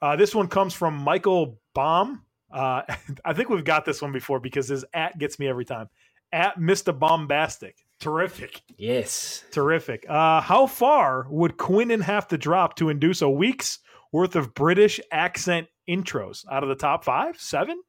Uh, 0.00 0.16
this 0.16 0.34
one 0.34 0.48
comes 0.48 0.74
from 0.74 0.94
Michael 0.94 1.58
Baum. 1.74 2.22
Uh, 2.52 2.82
I 3.24 3.32
think 3.32 3.48
we've 3.48 3.64
got 3.64 3.84
this 3.84 4.02
one 4.02 4.12
before 4.12 4.40
because 4.40 4.68
his 4.68 4.84
at 4.92 5.18
gets 5.18 5.38
me 5.38 5.48
every 5.48 5.64
time. 5.64 5.88
At 6.32 6.58
Mr. 6.58 6.96
Bombastic. 6.96 7.76
Terrific. 8.00 8.60
Yes. 8.76 9.44
Terrific. 9.50 10.04
Uh, 10.08 10.40
how 10.40 10.66
far 10.66 11.26
would 11.30 11.56
Quinnen 11.56 12.02
have 12.02 12.28
to 12.28 12.38
drop 12.38 12.76
to 12.76 12.88
induce 12.88 13.22
a 13.22 13.30
week's 13.30 13.78
worth 14.12 14.36
of 14.36 14.52
British 14.52 15.00
accent 15.12 15.68
intros 15.88 16.44
out 16.50 16.62
of 16.62 16.68
the 16.68 16.74
top 16.74 17.04
five? 17.04 17.40
Seven? 17.40 17.80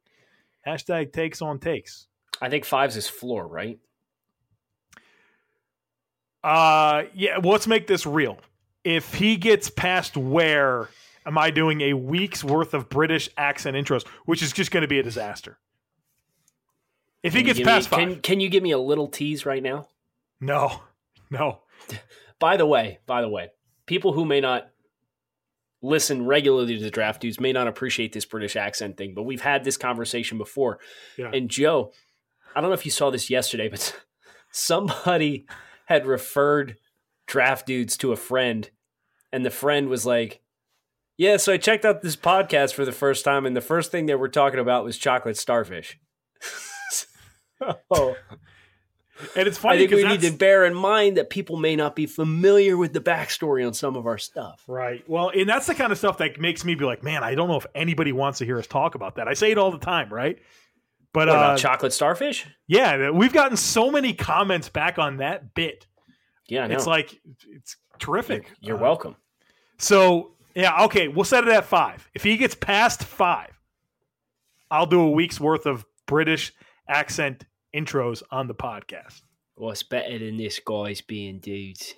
Hashtag 0.66 1.12
takes 1.12 1.42
on 1.42 1.58
takes. 1.58 2.06
I 2.40 2.48
think 2.48 2.64
fives 2.64 2.96
is 2.96 3.08
floor, 3.08 3.46
right? 3.46 3.78
Uh 6.46 7.04
yeah, 7.12 7.38
well, 7.38 7.52
let's 7.52 7.66
make 7.66 7.88
this 7.88 8.06
real. 8.06 8.38
If 8.84 9.14
he 9.14 9.36
gets 9.36 9.68
past 9.68 10.16
where 10.16 10.88
am 11.26 11.36
I 11.36 11.50
doing 11.50 11.80
a 11.80 11.92
week's 11.94 12.44
worth 12.44 12.72
of 12.72 12.88
British 12.88 13.28
accent 13.36 13.76
intros, 13.76 14.06
which 14.24 14.42
is 14.42 14.52
just 14.52 14.70
going 14.70 14.82
to 14.82 14.88
be 14.88 15.00
a 15.00 15.02
disaster. 15.02 15.58
If 17.22 17.32
can 17.32 17.40
he 17.40 17.44
gets 17.44 17.60
past 17.60 17.90
me, 17.90 17.96
five, 17.96 18.08
can, 18.08 18.20
can 18.22 18.40
you 18.40 18.48
give 18.48 18.62
me 18.62 18.70
a 18.70 18.78
little 18.78 19.08
tease 19.08 19.44
right 19.44 19.62
now? 19.62 19.88
No, 20.40 20.82
no. 21.30 21.62
by 22.38 22.56
the 22.56 22.66
way, 22.66 23.00
by 23.06 23.22
the 23.22 23.28
way, 23.28 23.50
people 23.86 24.12
who 24.12 24.24
may 24.24 24.40
not 24.40 24.68
listen 25.82 26.24
regularly 26.24 26.76
to 26.76 26.82
the 26.82 26.90
draft 26.90 27.20
dudes 27.20 27.40
may 27.40 27.52
not 27.52 27.66
appreciate 27.66 28.12
this 28.12 28.24
British 28.24 28.54
accent 28.54 28.96
thing, 28.96 29.14
but 29.14 29.24
we've 29.24 29.40
had 29.40 29.64
this 29.64 29.76
conversation 29.76 30.38
before. 30.38 30.78
Yeah. 31.18 31.30
And 31.32 31.50
Joe, 31.50 31.92
I 32.54 32.60
don't 32.60 32.70
know 32.70 32.74
if 32.74 32.84
you 32.84 32.92
saw 32.92 33.10
this 33.10 33.28
yesterday, 33.28 33.68
but 33.68 33.96
somebody 34.52 35.46
had 35.86 36.06
referred 36.06 36.76
draft 37.26 37.66
dudes 37.66 37.96
to 37.98 38.12
a 38.12 38.16
friend, 38.16 38.70
and 39.32 39.44
the 39.44 39.50
friend 39.50 39.88
was 39.88 40.06
like, 40.06 40.40
Yeah, 41.16 41.38
so 41.38 41.52
I 41.52 41.56
checked 41.56 41.84
out 41.84 42.02
this 42.02 42.16
podcast 42.16 42.74
for 42.74 42.84
the 42.84 42.92
first 42.92 43.24
time, 43.24 43.46
and 43.46 43.56
the 43.56 43.60
first 43.60 43.90
thing 43.90 44.06
they 44.06 44.14
were 44.14 44.28
talking 44.28 44.60
about 44.60 44.84
was 44.84 44.98
chocolate 44.98 45.36
starfish. 45.36 45.98
oh. 47.90 48.16
And 49.34 49.48
it's 49.48 49.56
funny. 49.56 49.76
I 49.76 49.78
think 49.86 49.92
we 49.92 50.04
need 50.04 50.20
to 50.22 50.30
bear 50.30 50.66
in 50.66 50.74
mind 50.74 51.16
that 51.16 51.30
people 51.30 51.56
may 51.56 51.74
not 51.74 51.96
be 51.96 52.04
familiar 52.04 52.76
with 52.76 52.92
the 52.92 53.00
backstory 53.00 53.66
on 53.66 53.72
some 53.72 53.96
of 53.96 54.06
our 54.06 54.18
stuff. 54.18 54.62
Right. 54.66 55.08
Well, 55.08 55.30
and 55.30 55.48
that's 55.48 55.66
the 55.66 55.74
kind 55.74 55.90
of 55.90 55.96
stuff 55.96 56.18
that 56.18 56.38
makes 56.38 56.66
me 56.66 56.74
be 56.74 56.84
like, 56.84 57.02
man, 57.02 57.24
I 57.24 57.34
don't 57.34 57.48
know 57.48 57.56
if 57.56 57.66
anybody 57.74 58.12
wants 58.12 58.40
to 58.40 58.44
hear 58.44 58.58
us 58.58 58.66
talk 58.66 58.94
about 58.94 59.16
that. 59.16 59.26
I 59.26 59.32
say 59.32 59.50
it 59.50 59.58
all 59.58 59.70
the 59.70 59.78
time, 59.78 60.12
right? 60.12 60.38
But 61.16 61.28
what, 61.28 61.38
uh, 61.38 61.56
chocolate 61.56 61.94
starfish? 61.94 62.46
Yeah, 62.66 63.08
we've 63.08 63.32
gotten 63.32 63.56
so 63.56 63.90
many 63.90 64.12
comments 64.12 64.68
back 64.68 64.98
on 64.98 65.16
that 65.16 65.54
bit. 65.54 65.86
Yeah, 66.46 66.66
it's 66.66 66.86
like 66.86 67.18
it's 67.48 67.78
terrific. 67.98 68.52
You're, 68.60 68.76
uh, 68.76 68.80
welcome. 68.80 69.16
So 69.78 70.32
yeah, 70.54 70.84
okay, 70.84 71.08
we'll 71.08 71.24
set 71.24 71.44
it 71.44 71.48
at 71.48 71.64
five. 71.64 72.06
If 72.12 72.22
he 72.22 72.36
gets 72.36 72.54
past 72.54 73.02
five, 73.02 73.58
I'll 74.70 74.84
do 74.84 75.00
a 75.00 75.10
week's 75.10 75.40
worth 75.40 75.64
of 75.64 75.86
British 76.04 76.52
accent 76.86 77.46
intros 77.74 78.22
on 78.30 78.46
the 78.46 78.54
podcast. 78.54 79.22
What's 79.54 79.84
better 79.84 80.18
than 80.18 80.36
this 80.36 80.58
guy's 80.58 81.00
being 81.00 81.38
dudes? 81.38 81.94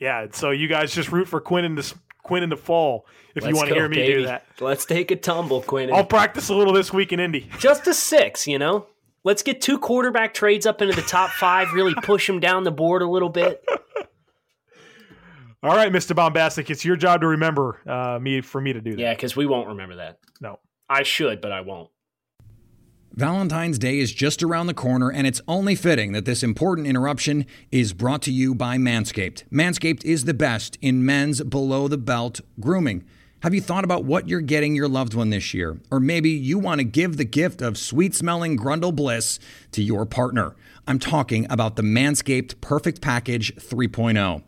Yeah, 0.00 0.26
so 0.32 0.50
you 0.50 0.66
guys 0.66 0.92
just 0.92 1.12
root 1.12 1.28
for 1.28 1.40
Quinn 1.40 1.64
in 1.64 1.76
the 1.76 1.94
Quinn 2.26 2.42
in 2.42 2.50
the 2.50 2.56
fall 2.56 3.06
if 3.34 3.44
Let's 3.44 3.52
you 3.52 3.56
want 3.56 3.68
to 3.68 3.74
hear 3.74 3.88
me 3.88 3.96
baby. 3.96 4.12
do 4.14 4.26
that. 4.26 4.46
Let's 4.60 4.84
take 4.84 5.10
a 5.10 5.16
tumble, 5.16 5.62
Quinn. 5.62 5.92
I'll 5.92 6.04
practice 6.04 6.48
a 6.48 6.54
little 6.54 6.72
this 6.72 6.92
week 6.92 7.12
in 7.12 7.20
Indy. 7.20 7.48
Just 7.58 7.86
a 7.86 7.94
six, 7.94 8.46
you 8.46 8.58
know. 8.58 8.86
Let's 9.22 9.42
get 9.42 9.60
two 9.60 9.78
quarterback 9.78 10.34
trades 10.34 10.66
up 10.66 10.82
into 10.82 10.94
the 10.94 11.02
top 11.02 11.30
five. 11.30 11.72
Really 11.72 11.94
push 11.94 12.26
them 12.26 12.40
down 12.40 12.64
the 12.64 12.70
board 12.70 13.02
a 13.02 13.08
little 13.08 13.28
bit. 13.28 13.64
All 15.62 15.74
right, 15.74 15.90
Mister 15.90 16.14
Bombastic, 16.14 16.70
it's 16.70 16.84
your 16.84 16.96
job 16.96 17.22
to 17.22 17.28
remember 17.28 17.80
uh, 17.86 18.18
me 18.20 18.40
for 18.40 18.60
me 18.60 18.72
to 18.72 18.80
do 18.80 18.92
that. 18.92 19.00
Yeah, 19.00 19.14
because 19.14 19.34
we 19.34 19.46
won't 19.46 19.68
remember 19.68 19.96
that. 19.96 20.18
No, 20.40 20.58
I 20.88 21.02
should, 21.02 21.40
but 21.40 21.50
I 21.50 21.62
won't. 21.62 21.90
Valentine's 23.14 23.78
Day 23.78 23.98
is 23.98 24.12
just 24.12 24.42
around 24.42 24.66
the 24.66 24.74
corner, 24.74 25.10
and 25.10 25.26
it's 25.26 25.40
only 25.48 25.74
fitting 25.74 26.12
that 26.12 26.26
this 26.26 26.42
important 26.42 26.86
interruption 26.86 27.46
is 27.70 27.92
brought 27.92 28.20
to 28.22 28.32
you 28.32 28.54
by 28.54 28.76
Manscaped. 28.76 29.44
Manscaped 29.50 30.04
is 30.04 30.24
the 30.24 30.34
best 30.34 30.76
in 30.82 31.04
men's 31.04 31.42
below 31.42 31.88
the 31.88 31.96
belt 31.96 32.40
grooming. 32.60 33.04
Have 33.40 33.54
you 33.54 33.60
thought 33.60 33.84
about 33.84 34.04
what 34.04 34.28
you're 34.28 34.40
getting 34.40 34.74
your 34.74 34.88
loved 34.88 35.14
one 35.14 35.30
this 35.30 35.54
year? 35.54 35.78
Or 35.90 36.00
maybe 36.00 36.30
you 36.30 36.58
want 36.58 36.80
to 36.80 36.84
give 36.84 37.16
the 37.16 37.24
gift 37.24 37.62
of 37.62 37.78
sweet 37.78 38.14
smelling 38.14 38.58
Grundle 38.58 38.94
Bliss 38.94 39.38
to 39.72 39.82
your 39.82 40.04
partner. 40.04 40.56
I'm 40.86 40.98
talking 40.98 41.46
about 41.50 41.76
the 41.76 41.82
Manscaped 41.82 42.60
Perfect 42.60 43.00
Package 43.00 43.54
3.0. 43.56 44.42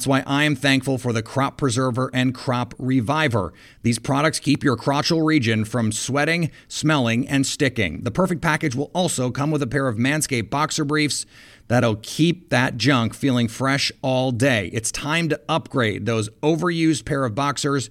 That's 0.00 0.06
why 0.06 0.22
I 0.26 0.44
am 0.44 0.56
thankful 0.56 0.96
for 0.96 1.12
the 1.12 1.22
Crop 1.22 1.58
Preserver 1.58 2.10
and 2.14 2.34
Crop 2.34 2.72
Reviver. 2.78 3.52
These 3.82 3.98
products 3.98 4.40
keep 4.40 4.64
your 4.64 4.74
crotchal 4.74 5.26
region 5.26 5.66
from 5.66 5.92
sweating, 5.92 6.50
smelling, 6.68 7.28
and 7.28 7.46
sticking. 7.46 8.02
The 8.02 8.10
Perfect 8.10 8.40
Package 8.40 8.74
will 8.74 8.90
also 8.94 9.30
come 9.30 9.50
with 9.50 9.60
a 9.60 9.66
pair 9.66 9.88
of 9.88 9.98
Manscaped 9.98 10.48
boxer 10.48 10.86
briefs 10.86 11.26
that'll 11.68 11.96
keep 11.96 12.48
that 12.48 12.78
junk 12.78 13.12
feeling 13.12 13.46
fresh 13.46 13.92
all 14.00 14.32
day. 14.32 14.70
It's 14.72 14.90
time 14.90 15.28
to 15.28 15.40
upgrade 15.50 16.06
those 16.06 16.30
overused 16.42 17.04
pair 17.04 17.26
of 17.26 17.34
boxers 17.34 17.90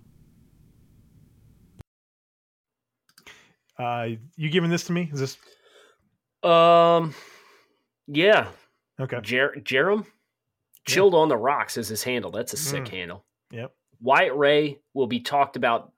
Uh, 3.81 4.15
you 4.35 4.49
giving 4.49 4.69
this 4.69 4.83
to 4.85 4.91
me? 4.91 5.09
Is 5.11 5.19
this? 5.19 5.37
Um, 6.43 7.15
yeah. 8.07 8.47
Okay. 8.99 9.19
Jer- 9.21 9.55
Jerem, 9.59 10.05
chilled 10.85 11.13
yeah. 11.13 11.19
on 11.19 11.29
the 11.29 11.37
rocks 11.37 11.77
is 11.77 11.87
his 11.87 12.03
handle. 12.03 12.31
That's 12.31 12.53
a 12.53 12.57
sick 12.57 12.85
mm. 12.85 12.89
handle. 12.89 13.25
Yep. 13.51 13.73
Wyatt 14.01 14.35
Ray 14.35 14.79
will 14.93 15.07
be 15.07 15.19
talked 15.19 15.55
about 15.55 15.91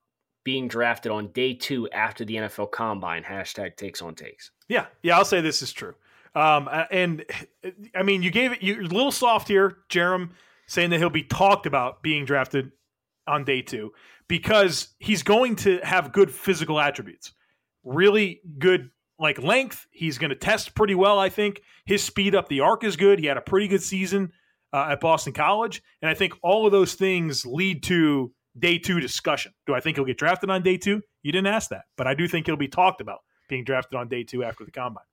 being 0.43 0.67
drafted 0.67 1.11
on 1.11 1.27
day 1.27 1.53
two 1.53 1.89
after 1.91 2.25
the 2.25 2.35
NFL 2.35 2.71
Combine. 2.71 3.23
Hashtag 3.23 3.77
takes 3.77 4.01
on 4.01 4.15
takes. 4.15 4.51
Yeah, 4.67 4.87
yeah, 5.01 5.17
I'll 5.17 5.25
say 5.25 5.41
this 5.41 5.61
is 5.61 5.71
true. 5.71 5.95
Um, 6.35 6.69
and 6.91 7.23
I 7.95 8.03
mean, 8.03 8.23
you 8.23 8.31
gave 8.31 8.51
it 8.51 8.63
you're 8.63 8.81
a 8.81 8.85
little 8.85 9.11
soft 9.11 9.47
here, 9.47 9.77
Jerem, 9.89 10.31
saying 10.67 10.89
that 10.89 10.97
he'll 10.97 11.09
be 11.09 11.23
talked 11.23 11.65
about 11.65 12.01
being 12.01 12.25
drafted 12.25 12.71
on 13.27 13.45
day 13.45 13.61
two 13.61 13.93
because 14.27 14.89
he's 14.99 15.23
going 15.23 15.55
to 15.57 15.79
have 15.83 16.11
good 16.11 16.31
physical 16.31 16.79
attributes, 16.79 17.33
really 17.83 18.41
good 18.59 18.89
like 19.19 19.41
length. 19.41 19.85
He's 19.91 20.17
going 20.17 20.29
to 20.29 20.35
test 20.35 20.75
pretty 20.75 20.95
well. 20.95 21.19
I 21.19 21.29
think 21.29 21.61
his 21.85 22.03
speed 22.03 22.35
up 22.35 22.49
the 22.49 22.61
arc 22.61 22.83
is 22.83 22.95
good. 22.95 23.19
He 23.19 23.25
had 23.25 23.37
a 23.37 23.41
pretty 23.41 23.67
good 23.67 23.83
season 23.83 24.31
uh, 24.73 24.87
at 24.91 24.99
Boston 24.99 25.33
College. 25.33 25.81
And 26.01 26.09
I 26.09 26.13
think 26.13 26.33
all 26.41 26.65
of 26.65 26.71
those 26.71 26.95
things 26.95 27.45
lead 27.45 27.83
to 27.83 28.33
day 28.57 28.77
two 28.79 28.99
discussion. 28.99 29.53
Do 29.65 29.73
I 29.73 29.79
think 29.79 29.97
he'll 29.97 30.05
get 30.05 30.17
drafted 30.17 30.49
on 30.49 30.63
day 30.63 30.77
two? 30.77 31.01
You 31.21 31.31
didn't 31.31 31.47
ask 31.47 31.69
that, 31.69 31.83
but 31.95 32.07
I 32.07 32.13
do 32.13 32.27
think 32.27 32.45
he'll 32.45 32.55
be 32.55 32.67
talked 32.67 33.01
about 33.01 33.19
being 33.47 33.63
drafted 33.63 33.97
on 33.97 34.09
day 34.09 34.23
two 34.23 34.43
after 34.43 34.65
the 34.65 34.71
combine. 34.71 35.03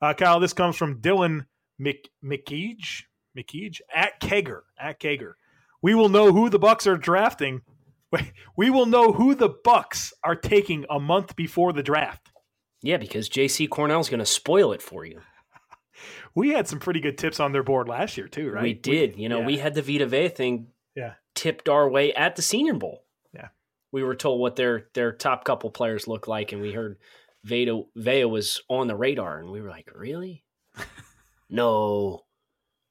Uh, 0.00 0.14
Kyle, 0.14 0.40
this 0.40 0.52
comes 0.52 0.76
from 0.76 1.00
Dylan 1.00 1.46
Mc, 1.78 2.08
McKeege, 2.24 3.02
McKeege 3.36 3.80
at 3.94 4.20
Kager 4.20 4.60
at 4.78 5.00
Kager. 5.00 5.32
We 5.82 5.94
will 5.94 6.08
know 6.08 6.32
who 6.32 6.48
the 6.50 6.58
Bucks 6.58 6.86
are 6.86 6.96
drafting. 6.96 7.62
We 8.56 8.70
will 8.70 8.86
know 8.86 9.12
who 9.12 9.34
the 9.34 9.54
Bucks 9.64 10.12
are 10.24 10.34
taking 10.36 10.84
a 10.90 10.98
month 11.00 11.36
before 11.36 11.72
the 11.72 11.82
draft. 11.82 12.30
Yeah, 12.82 12.96
because 12.96 13.28
JC 13.28 13.68
Cornell's 13.68 14.08
going 14.08 14.20
to 14.20 14.26
spoil 14.26 14.72
it 14.72 14.82
for 14.82 15.04
you. 15.04 15.20
We 16.34 16.50
had 16.50 16.68
some 16.68 16.78
pretty 16.78 17.00
good 17.00 17.18
tips 17.18 17.40
on 17.40 17.52
their 17.52 17.62
board 17.64 17.88
last 17.88 18.16
year 18.16 18.28
too, 18.28 18.50
right? 18.50 18.62
We 18.62 18.72
did. 18.72 19.16
you 19.18 19.28
know, 19.28 19.40
yeah. 19.40 19.46
we 19.46 19.58
had 19.58 19.74
the 19.74 19.82
Vita 19.82 20.06
Vea 20.06 20.28
thing 20.28 20.68
Yeah. 20.94 21.14
tipped 21.34 21.68
our 21.68 21.90
way 21.90 22.14
at 22.14 22.36
the 22.36 22.42
Senior 22.42 22.74
Bowl. 22.74 23.04
Yeah. 23.34 23.48
We 23.92 24.02
were 24.04 24.14
told 24.14 24.40
what 24.40 24.56
their 24.56 24.86
their 24.94 25.12
top 25.12 25.44
couple 25.44 25.70
players 25.70 26.06
look 26.08 26.26
like, 26.28 26.52
and 26.52 26.62
we 26.62 26.72
heard 26.72 26.98
Vita 27.44 27.82
Vea 27.96 28.24
was 28.26 28.62
on 28.70 28.86
the 28.86 28.94
radar, 28.96 29.40
and 29.40 29.50
we 29.50 29.60
were 29.60 29.68
like, 29.68 29.90
really? 29.94 30.44
no. 31.50 32.24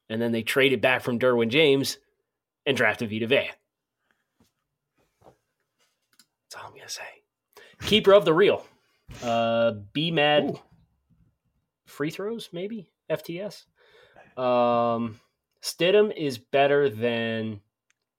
And 0.08 0.20
then 0.20 0.32
they 0.32 0.42
traded 0.42 0.80
back 0.80 1.02
from 1.02 1.18
Derwin 1.18 1.48
James 1.48 1.98
and 2.66 2.76
drafted 2.76 3.10
Vita 3.10 3.26
Vea. 3.26 3.50
That's 6.50 6.62
all 6.62 6.68
I'm 6.70 6.76
gonna 6.76 6.88
say. 6.88 7.02
Keeper 7.82 8.12
of 8.12 8.24
the 8.24 8.34
real. 8.34 8.64
Uh 9.22 9.72
B 9.92 10.10
Mad 10.10 10.58
free 11.86 12.10
throws, 12.10 12.48
maybe? 12.52 12.90
FTS. 13.10 13.64
Um 14.36 15.20
Stidham 15.62 16.14
is 16.16 16.38
better 16.38 16.88
than 16.88 17.60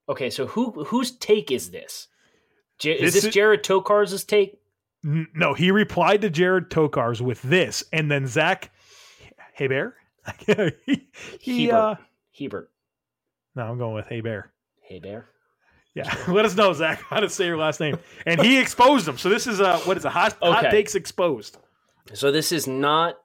Okay, 0.07 0.29
so 0.29 0.47
who 0.47 0.83
whose 0.85 1.11
take 1.11 1.51
is 1.51 1.71
this? 1.71 2.07
J- 2.79 2.93
is 2.99 3.13
This 3.13 3.23
this 3.23 3.33
Jared 3.33 3.63
Tokar's 3.63 4.23
take? 4.23 4.59
N- 5.03 5.27
No, 5.33 5.53
he 5.53 5.71
replied 5.71 6.21
to 6.21 6.29
Jared 6.29 6.69
Tokars 6.69 7.21
with 7.21 7.41
this, 7.41 7.83
and 7.91 8.09
then 8.11 8.27
Zach 8.27 8.71
Hey 9.53 9.67
Bear. 9.67 9.95
he, 10.85 11.09
he 11.39 11.65
Hebert. 11.67 11.79
uh 11.79 11.95
Hebert. 12.37 12.71
no, 13.55 13.63
I'm 13.63 13.77
going 13.77 13.95
with 13.95 14.05
Hey, 14.05 14.21
Bear. 14.21 14.51
Hey 14.81 14.99
Bear. 14.99 15.25
Yeah, 15.93 16.15
let 16.29 16.45
us 16.45 16.55
know, 16.55 16.71
Zach, 16.73 17.01
how 17.01 17.19
to 17.19 17.29
say 17.29 17.45
your 17.47 17.57
last 17.57 17.79
name. 17.79 17.97
And 18.25 18.41
he 18.41 18.59
exposed 18.59 19.07
him. 19.07 19.17
So 19.17 19.27
this 19.29 19.45
is 19.47 19.59
uh 19.59 19.79
what 19.79 19.97
is 19.97 20.05
a 20.05 20.09
Hot, 20.09 20.37
hot 20.41 20.71
takes 20.71 20.95
exposed. 20.95 21.57
So 22.13 22.31
this 22.31 22.51
is 22.51 22.65
not 22.67 23.17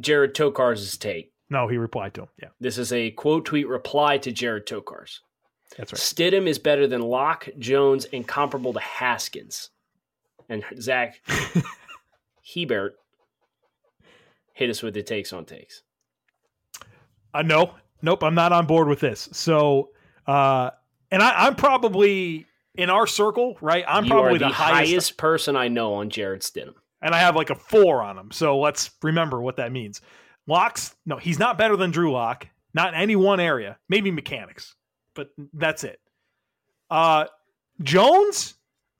Jared 0.00 0.34
Tokar's 0.34 0.96
take. 0.98 1.32
No, 1.50 1.68
he 1.68 1.76
replied 1.76 2.14
to 2.14 2.22
him. 2.22 2.28
Yeah, 2.42 2.48
This 2.60 2.78
is 2.78 2.92
a 2.92 3.10
quote 3.10 3.44
tweet 3.44 3.68
reply 3.68 4.18
to 4.18 4.32
Jared 4.32 4.66
Tokar's. 4.66 5.20
that's 5.76 5.92
right. 5.92 6.00
Stidham 6.00 6.46
is 6.46 6.58
better 6.58 6.86
than 6.86 7.02
Locke, 7.02 7.48
Jones, 7.58 8.06
and 8.06 8.26
comparable 8.26 8.72
to 8.72 8.80
Haskins. 8.80 9.70
And 10.48 10.64
Zach 10.80 11.20
Hebert 12.54 12.96
hit 14.54 14.70
us 14.70 14.82
with 14.82 14.94
the 14.94 15.02
takes 15.02 15.32
on 15.32 15.44
takes. 15.44 15.82
Uh, 17.34 17.42
no, 17.42 17.74
nope, 18.02 18.22
I'm 18.22 18.34
not 18.34 18.52
on 18.52 18.66
board 18.66 18.88
with 18.88 19.00
this. 19.00 19.28
So, 19.32 19.90
uh, 20.26 20.70
and 21.12 21.22
I, 21.22 21.46
I'm 21.46 21.54
probably 21.54 22.46
in 22.74 22.90
our 22.90 23.06
circle, 23.06 23.56
right? 23.60 23.84
I'm 23.86 24.04
you 24.04 24.10
probably 24.10 24.38
the, 24.38 24.46
the, 24.46 24.52
highest, 24.52 24.90
highest 24.90 25.16
person 25.18 25.54
I 25.54 25.68
know 25.68 25.94
on 25.94 26.10
Jarrett 26.10 26.40
Stidham. 26.40 26.74
and 27.02 27.14
I 27.14 27.18
have 27.18 27.36
like 27.36 27.50
a 27.50 27.54
four 27.54 28.02
on 28.02 28.18
him. 28.18 28.30
So 28.32 28.58
let's 28.58 28.90
remember 29.02 29.40
what 29.40 29.56
that 29.56 29.70
means. 29.70 30.00
Locks, 30.46 30.96
no, 31.06 31.18
he's 31.18 31.38
not 31.38 31.58
better 31.58 31.76
than 31.76 31.90
Drew 31.90 32.10
Lock, 32.10 32.48
not 32.74 32.94
in 32.94 33.00
any 33.00 33.14
one 33.14 33.38
area, 33.38 33.78
maybe 33.88 34.10
mechanics, 34.10 34.74
but 35.14 35.30
that's 35.52 35.84
it. 35.84 36.00
Uh, 36.90 37.26
Jones, 37.82 38.54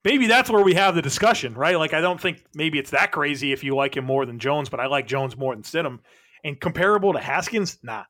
maybe 0.04 0.26
that's 0.26 0.50
where 0.50 0.62
we 0.62 0.74
have 0.74 0.94
the 0.94 1.02
discussion, 1.02 1.54
right? 1.54 1.78
Like, 1.78 1.94
I 1.94 2.00
don't 2.00 2.20
think 2.20 2.44
maybe 2.54 2.78
it's 2.78 2.90
that 2.90 3.10
crazy 3.10 3.52
if 3.52 3.64
you 3.64 3.74
like 3.74 3.96
him 3.96 4.04
more 4.04 4.26
than 4.26 4.38
Jones, 4.38 4.68
but 4.68 4.80
I 4.80 4.86
like 4.86 5.06
Jones 5.06 5.36
more 5.36 5.54
than 5.54 5.62
Stidham. 5.62 6.00
And 6.44 6.60
comparable 6.60 7.12
to 7.12 7.20
Haskins, 7.20 7.78
nah, 7.82 8.04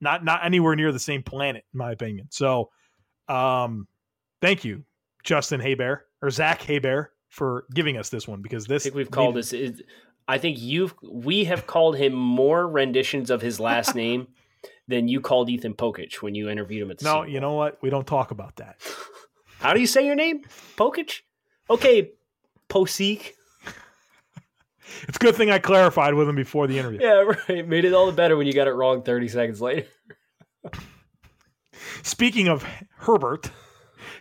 not 0.00 0.24
not 0.24 0.44
anywhere 0.44 0.76
near 0.76 0.92
the 0.92 0.98
same 1.00 1.24
planet, 1.24 1.64
in 1.74 1.78
my 1.78 1.90
opinion. 1.90 2.28
So, 2.30 2.70
um, 3.28 3.86
thank 4.40 4.64
you, 4.64 4.84
Justin 5.22 5.60
Haybear 5.60 6.00
or 6.22 6.30
Zach 6.30 6.60
Haybear, 6.62 7.08
for 7.28 7.66
giving 7.74 7.96
us 7.96 8.08
this 8.10 8.28
one 8.28 8.42
because 8.42 8.66
this. 8.66 8.82
I 8.82 8.84
think 8.84 8.94
we've 8.94 9.10
called 9.10 9.36
this. 9.36 9.52
Is, 9.52 9.82
I 10.28 10.38
think 10.38 10.60
you've 10.60 10.94
we 11.02 11.44
have 11.44 11.66
called 11.66 11.96
him 11.96 12.12
more 12.12 12.66
renditions 12.66 13.30
of 13.30 13.42
his 13.42 13.60
last 13.60 13.94
name 13.94 14.28
than 14.88 15.08
you 15.08 15.20
called 15.20 15.48
Ethan 15.48 15.74
Pokich 15.74 16.16
when 16.16 16.34
you 16.34 16.48
interviewed 16.48 16.82
him 16.82 16.90
at 16.90 16.98
the 16.98 17.04
No, 17.04 17.22
Super 17.22 17.30
you 17.30 17.40
know 17.40 17.54
what? 17.54 17.78
We 17.82 17.90
don't 17.90 18.06
talk 18.06 18.30
about 18.30 18.56
that. 18.56 18.80
How 19.58 19.72
do 19.72 19.80
you 19.80 19.86
say 19.86 20.04
your 20.04 20.14
name? 20.14 20.44
Pokich? 20.76 21.20
Okay, 21.70 22.12
Posik. 22.68 23.32
It's 25.08 25.16
a 25.16 25.18
good 25.18 25.34
thing 25.34 25.50
I 25.50 25.58
clarified 25.58 26.14
with 26.14 26.28
him 26.28 26.36
before 26.36 26.66
the 26.66 26.78
interview. 26.78 27.00
Yeah, 27.02 27.24
right. 27.48 27.66
Made 27.66 27.84
it 27.84 27.94
all 27.94 28.06
the 28.06 28.12
better 28.12 28.36
when 28.36 28.46
you 28.46 28.52
got 28.52 28.68
it 28.68 28.72
wrong 28.72 29.02
30 29.02 29.28
seconds 29.28 29.60
later. 29.60 29.86
Speaking 32.02 32.48
of 32.48 32.64
Herbert, 32.98 33.50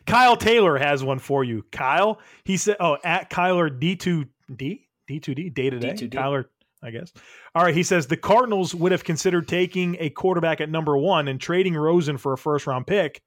Kyle 0.06 0.36
Taylor 0.36 0.78
has 0.78 1.04
one 1.04 1.20
for 1.20 1.44
you. 1.44 1.66
Kyle, 1.72 2.20
he 2.44 2.58
said, 2.58 2.78
"Oh, 2.80 2.98
at 3.04 3.30
Kyler 3.30 3.70
D2D 3.70 4.88
D2D 5.10 5.54
day 5.54 5.70
to 5.70 5.80
day." 5.80 5.94
Kyler, 5.94 6.46
I 6.82 6.92
guess. 6.92 7.14
All 7.56 7.64
right, 7.64 7.76
he 7.76 7.84
says 7.84 8.08
the 8.08 8.18
Cardinals 8.18 8.74
would 8.76 8.92
have 8.92 9.04
considered 9.04 9.48
taking 9.48 9.98
a 10.00 10.10
quarterback 10.10 10.62
at 10.62 10.70
number 10.70 10.98
one 10.98 11.28
and 11.28 11.40
trading 11.40 11.76
Rosen 11.76 12.18
for 12.18 12.34
a 12.34 12.38
first 12.38 12.68
round 12.68 12.88
pick, 12.88 13.22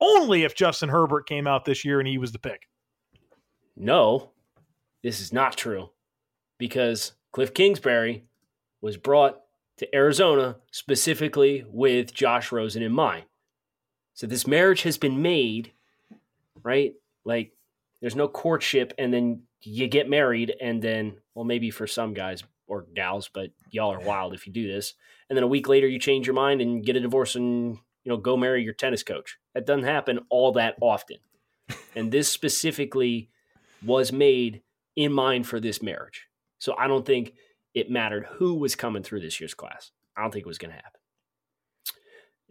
only 0.00 0.44
if 0.44 0.54
Justin 0.54 0.88
Herbert 0.88 1.28
came 1.28 1.46
out 1.46 1.64
this 1.64 1.84
year 1.84 1.98
and 1.98 2.08
he 2.08 2.18
was 2.18 2.32
the 2.32 2.38
pick. 2.38 2.68
No, 3.76 4.30
this 5.02 5.20
is 5.20 5.32
not 5.32 5.56
true 5.56 5.90
because 6.58 7.12
Cliff 7.32 7.52
Kingsbury 7.52 8.24
was 8.80 8.96
brought 8.96 9.40
to 9.78 9.94
Arizona 9.94 10.56
specifically 10.70 11.64
with 11.66 12.14
Josh 12.14 12.52
Rosen 12.52 12.82
in 12.82 12.92
mind. 12.92 13.24
So 14.14 14.26
this 14.26 14.46
marriage 14.46 14.82
has 14.82 14.96
been 14.96 15.22
made, 15.22 15.72
right? 16.62 16.94
Like 17.24 17.52
there's 18.00 18.16
no 18.16 18.28
courtship 18.28 18.92
and 18.98 19.12
then 19.12 19.42
you 19.60 19.88
get 19.88 20.08
married 20.08 20.54
and 20.60 20.80
then, 20.80 21.16
well, 21.34 21.44
maybe 21.44 21.70
for 21.70 21.86
some 21.86 22.14
guys 22.14 22.44
or 22.66 22.86
gals, 22.94 23.28
but 23.32 23.50
y'all 23.70 23.92
are 23.92 24.00
wild 24.00 24.34
if 24.34 24.46
you 24.46 24.52
do 24.52 24.70
this. 24.70 24.94
And 25.28 25.36
then 25.36 25.42
a 25.42 25.48
week 25.48 25.68
later 25.68 25.88
you 25.88 25.98
change 25.98 26.26
your 26.26 26.34
mind 26.34 26.60
and 26.60 26.84
get 26.84 26.96
a 26.96 27.00
divorce 27.00 27.34
and, 27.34 27.76
you 28.04 28.10
know, 28.10 28.16
go 28.16 28.36
marry 28.36 28.62
your 28.62 28.74
tennis 28.74 29.02
coach. 29.02 29.38
That 29.54 29.66
doesn't 29.66 29.84
happen 29.84 30.20
all 30.30 30.52
that 30.52 30.76
often. 30.80 31.18
And 31.96 32.10
this 32.10 32.28
specifically 32.28 33.30
was 33.84 34.12
made 34.12 34.62
in 34.96 35.12
mind 35.12 35.46
for 35.46 35.60
this 35.60 35.80
marriage. 35.80 36.26
So 36.58 36.74
I 36.76 36.88
don't 36.88 37.06
think 37.06 37.34
it 37.72 37.88
mattered 37.90 38.26
who 38.32 38.54
was 38.54 38.74
coming 38.74 39.02
through 39.02 39.20
this 39.20 39.40
year's 39.40 39.54
class. 39.54 39.92
I 40.16 40.22
don't 40.22 40.32
think 40.32 40.44
it 40.44 40.48
was 40.48 40.58
going 40.58 40.72
to 40.72 40.76
happen. 40.76 41.00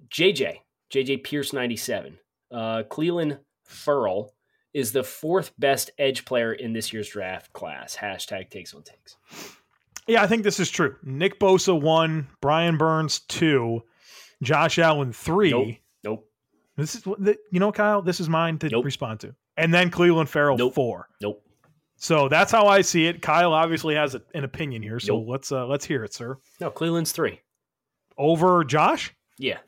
JJ, 0.10 0.60
JJ 0.94 1.24
Pierce 1.24 1.54
97. 1.54 2.18
Uh, 2.52 2.84
Clelin 2.90 3.40
Ferrell 3.66 4.34
is 4.74 4.92
the 4.92 5.04
fourth 5.04 5.52
best 5.58 5.92
edge 5.98 6.24
player 6.26 6.54
in 6.54 6.74
this 6.74 6.94
year's 6.94 7.10
draft 7.10 7.52
class. 7.54 7.96
Hashtag 7.96 8.50
takes 8.50 8.74
on 8.74 8.84
takes. 8.84 9.16
Yeah, 10.08 10.22
I 10.22 10.28
think 10.28 10.44
this 10.44 10.60
is 10.60 10.70
true. 10.70 10.96
Nick 11.04 11.40
Bosa 11.40 11.80
one, 11.80 12.28
Brian 12.42 12.78
Burns 12.78 13.22
two, 13.22 13.82
Josh 14.42 14.78
Allen 14.78 15.14
three. 15.14 15.52
Nope. 15.52 15.68
Nope. 16.04 16.30
This 16.78 16.96
is 16.96 17.06
what 17.06 17.20
you 17.52 17.60
know, 17.60 17.72
Kyle. 17.72 18.02
This 18.02 18.20
is 18.20 18.30
mine 18.30 18.60
to 18.60 18.70
Nope. 18.70 18.86
respond 18.86 19.20
to, 19.22 19.34
and 19.58 19.74
then 19.74 19.90
Clelin 19.90 20.28
Ferrell 20.28 20.58
Nope. 20.58 20.74
four. 20.76 21.08
Nope. 21.22 21.42
So 21.96 22.28
that's 22.28 22.52
how 22.52 22.68
I 22.68 22.82
see 22.82 23.06
it. 23.06 23.22
Kyle 23.22 23.54
obviously 23.54 23.96
has 23.96 24.14
a, 24.16 24.22
an 24.34 24.44
opinion 24.44 24.82
here, 24.84 25.00
so 25.00 25.18
Nope. 25.20 25.26
let's 25.30 25.52
uh, 25.52 25.66
let's 25.68 25.86
hear 25.86 26.04
it, 26.04 26.14
sir. 26.14 26.38
No, 26.60 26.70
Clelin's 26.70 27.12
three. 27.14 27.40
Over 28.18 28.64
Josh? 28.64 29.14
Yeah. 29.38 29.60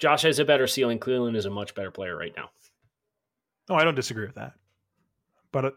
Josh 0.00 0.22
has 0.22 0.38
a 0.38 0.44
better 0.44 0.66
ceiling. 0.66 0.98
Clelin 0.98 1.36
is 1.36 1.44
a 1.44 1.50
much 1.50 1.74
better 1.74 1.90
player 1.90 2.16
right 2.16 2.32
now. 2.36 2.50
No, 3.68 3.76
I 3.76 3.84
don't 3.84 3.94
disagree 3.94 4.26
with 4.26 4.36
that. 4.36 4.54
But 5.52 5.64
uh, 5.66 5.70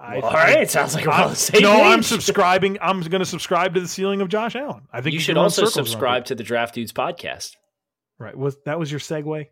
I, 0.00 0.16
I, 0.16 0.20
all 0.20 0.32
right. 0.32 0.62
It 0.62 0.70
sounds 0.70 0.94
like 0.94 1.04
we're 1.04 1.12
on 1.12 1.30
the 1.30 1.36
same 1.36 1.62
no, 1.62 1.82
I'm 1.82 2.02
subscribing. 2.02 2.78
I'm 2.80 3.00
going 3.02 3.20
to 3.20 3.26
subscribe 3.26 3.74
to 3.74 3.80
the 3.80 3.88
ceiling 3.88 4.20
of 4.22 4.28
Josh 4.28 4.56
Allen. 4.56 4.88
I 4.92 5.02
think 5.02 5.14
You 5.14 5.20
should 5.20 5.36
also 5.36 5.66
subscribe 5.66 6.24
to 6.26 6.34
the 6.34 6.42
Draft 6.42 6.74
Dudes 6.74 6.92
podcast. 6.92 7.56
Right. 8.18 8.36
Was 8.36 8.56
that 8.64 8.78
was 8.78 8.90
your 8.90 9.00
segue? 9.00 9.48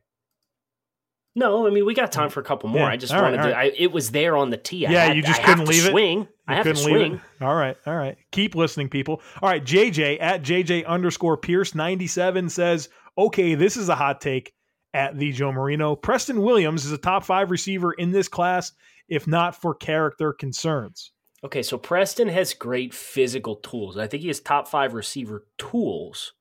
No, 1.36 1.66
I 1.66 1.70
mean 1.70 1.84
we 1.84 1.94
got 1.94 2.12
time 2.12 2.30
for 2.30 2.40
a 2.40 2.44
couple 2.44 2.68
more. 2.68 2.82
Yeah, 2.82 2.88
I 2.88 2.96
just 2.96 3.12
all 3.12 3.20
right, 3.20 3.30
wanted 3.32 3.40
all 3.46 3.48
to. 3.50 3.56
I, 3.58 3.72
it 3.76 3.90
was 3.92 4.10
there 4.12 4.36
on 4.36 4.50
the 4.50 4.56
tee. 4.56 4.86
I 4.86 4.90
Yeah, 4.92 5.04
had- 5.06 5.16
you 5.16 5.22
just 5.22 5.40
I 5.40 5.44
couldn't 5.44 5.64
to 5.64 5.70
leave 5.70 5.86
it? 5.86 5.90
Swing. 5.90 6.28
I 6.46 6.54
have 6.56 6.64
to 6.64 6.72
couldn't 6.74 6.86
leave 6.86 6.96
swing. 6.96 7.14
it? 7.14 7.44
All 7.44 7.54
right, 7.54 7.76
all 7.86 7.96
right. 7.96 8.16
Keep 8.32 8.54
listening, 8.54 8.88
people. 8.88 9.20
All 9.42 9.48
right, 9.48 9.64
JJ 9.64 10.18
at 10.20 10.42
JJ 10.42 10.86
underscore 10.86 11.36
Pierce 11.36 11.74
ninety 11.74 12.06
seven 12.06 12.48
says, 12.48 12.88
"Okay, 13.18 13.54
this 13.54 13.76
is 13.76 13.88
a 13.88 13.94
hot 13.94 14.20
take." 14.20 14.52
At 14.92 15.18
the 15.18 15.32
Joe 15.32 15.50
Marino, 15.50 15.96
Preston 15.96 16.40
Williams 16.40 16.84
is 16.84 16.92
a 16.92 16.98
top 16.98 17.24
five 17.24 17.50
receiver 17.50 17.92
in 17.94 18.12
this 18.12 18.28
class, 18.28 18.70
if 19.08 19.26
not 19.26 19.60
for 19.60 19.74
character 19.74 20.32
concerns. 20.32 21.10
Okay, 21.42 21.62
so 21.64 21.76
Preston 21.76 22.28
has 22.28 22.54
great 22.54 22.94
physical 22.94 23.56
tools. 23.56 23.98
I 23.98 24.06
think 24.06 24.20
he 24.20 24.28
has 24.28 24.38
top 24.38 24.68
five 24.68 24.94
receiver 24.94 25.48
tools. 25.58 26.32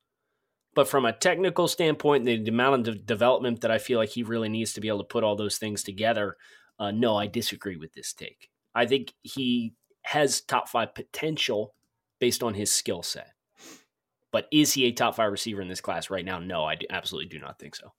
But 0.75 0.87
from 0.87 1.05
a 1.05 1.13
technical 1.13 1.67
standpoint, 1.67 2.25
the 2.25 2.47
amount 2.47 2.87
of 2.87 3.05
development 3.05 3.61
that 3.61 3.71
I 3.71 3.77
feel 3.77 3.99
like 3.99 4.09
he 4.09 4.23
really 4.23 4.49
needs 4.49 4.73
to 4.73 4.81
be 4.81 4.87
able 4.87 4.99
to 4.99 5.03
put 5.03 5.23
all 5.23 5.35
those 5.35 5.57
things 5.57 5.83
together, 5.83 6.35
uh, 6.79 6.91
no, 6.91 7.15
I 7.15 7.27
disagree 7.27 7.75
with 7.75 7.93
this 7.93 8.13
take. 8.13 8.49
I 8.73 8.85
think 8.85 9.13
he 9.21 9.73
has 10.03 10.41
top 10.41 10.67
five 10.67 10.95
potential 10.95 11.75
based 12.19 12.41
on 12.41 12.55
his 12.55 12.71
skill 12.71 13.03
set. 13.03 13.33
But 14.31 14.47
is 14.51 14.73
he 14.73 14.85
a 14.85 14.91
top 14.91 15.15
five 15.15 15.31
receiver 15.31 15.61
in 15.61 15.67
this 15.67 15.81
class 15.81 16.09
right 16.09 16.25
now? 16.25 16.39
No, 16.39 16.63
I 16.63 16.77
absolutely 16.89 17.29
do 17.29 17.39
not 17.39 17.59
think 17.59 17.75
so. 17.75 17.93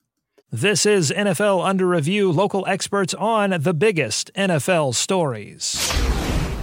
This 0.51 0.85
is 0.85 1.11
NFL 1.11 1.65
Under 1.65 1.87
Review, 1.87 2.31
local 2.31 2.65
experts 2.67 3.13
on 3.13 3.51
the 3.61 3.73
biggest 3.73 4.31
NFL 4.35 4.95
stories. 4.95 5.91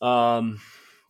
Um, 0.00 0.60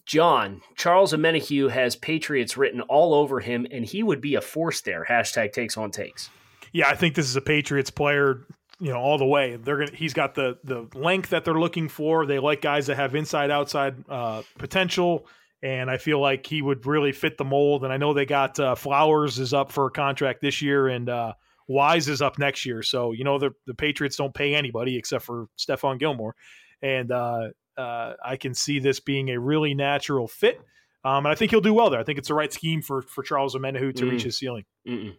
John, 0.09 0.63
Charles 0.75 1.13
Omenihu 1.13 1.71
has 1.71 1.95
Patriots 1.95 2.57
written 2.57 2.81
all 2.81 3.13
over 3.13 3.41
him, 3.41 3.67
and 3.71 3.85
he 3.85 4.03
would 4.03 4.23
be 4.23 4.37
a 4.37 4.41
force 4.41 4.81
there. 4.81 5.05
Hashtag 5.07 5.53
takes 5.53 5.77
on 5.77 5.91
takes. 5.91 6.31
Yeah, 6.73 6.89
I 6.89 6.95
think 6.95 7.15
this 7.15 7.27
is 7.27 7.37
a 7.37 7.43
Patriots 7.43 7.91
player, 7.91 8.47
you 8.81 8.91
know, 8.91 8.99
all 8.99 9.19
the 9.19 9.27
way. 9.27 9.57
They're 9.57 9.79
gonna. 9.79 9.95
He's 9.95 10.15
got 10.15 10.35
the 10.35 10.59
the 10.65 10.89
length 10.95 11.31
that 11.31 11.45
they're 11.45 11.61
looking 11.61 11.91
for. 11.91 12.25
They 12.25 12.39
like 12.39 12.63
guys 12.63 12.87
that 12.87 12.97
have 12.97 13.15
inside 13.15 13.51
outside 13.51 13.97
uh, 14.09 14.43
potential, 14.57 15.27
and 15.63 15.91
I 15.91 15.99
feel 15.99 16.21
like 16.21 16.47
he 16.47 16.63
would 16.63 16.87
really 16.87 17.13
fit 17.13 17.37
the 17.37 17.45
mold. 17.45 17.85
And 17.85 17.93
I 17.93 17.99
know 17.99 18.15
they 18.15 18.27
got 18.27 18.59
uh, 18.59 18.75
Flowers 18.75 19.39
is 19.39 19.53
up 19.53 19.71
for 19.71 19.87
a 19.87 19.91
contract 19.91 20.41
this 20.41 20.63
year, 20.63 20.89
and 20.89 21.11
uh, 21.11 21.35
Wise 21.69 22.09
is 22.09 22.23
up 22.23 22.39
next 22.39 22.65
year. 22.65 22.83
So 22.83 23.13
you 23.13 23.25
know 23.25 23.39
the 23.39 23.51
the 23.67 23.75
Patriots 23.75 24.17
don't 24.17 24.33
pay 24.33 24.55
anybody 24.55 24.97
except 24.97 25.25
for 25.25 25.49
Stephon 25.59 25.99
Gilmore, 25.99 26.35
and 26.81 27.13
uh, 27.13 27.49
uh, 27.79 28.15
I 28.25 28.37
can 28.37 28.55
see 28.55 28.81
this 28.81 29.01
being 29.01 29.31
a 29.31 29.39
really 29.39 29.75
natural 29.75 30.27
fit. 30.27 30.61
Um, 31.05 31.25
and 31.25 31.29
I 31.29 31.35
think 31.37 31.53
he'll 31.53 31.61
do 31.61 31.73
well 31.73 31.91
there. 31.91 32.01
I 32.01 32.05
think 32.05 32.19
it's 32.19 32.29
the 32.29 32.35
right 32.35 32.53
scheme 32.53 32.83
for 32.83 33.03
for 33.03 33.23
Charles 33.23 33.55
Omenihu 33.55 33.95
to 33.95 34.05
mm. 34.05 34.11
reach 34.11 34.25
his 34.25 34.37
ceiling. 34.37 34.65
Mm-mm. 34.87 35.15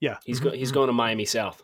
Yeah, 0.00 0.18
he's 0.24 0.38
mm-hmm. 0.38 0.50
go, 0.50 0.54
he's 0.54 0.70
going 0.70 0.88
to 0.88 0.92
Miami 0.92 1.24
South 1.24 1.62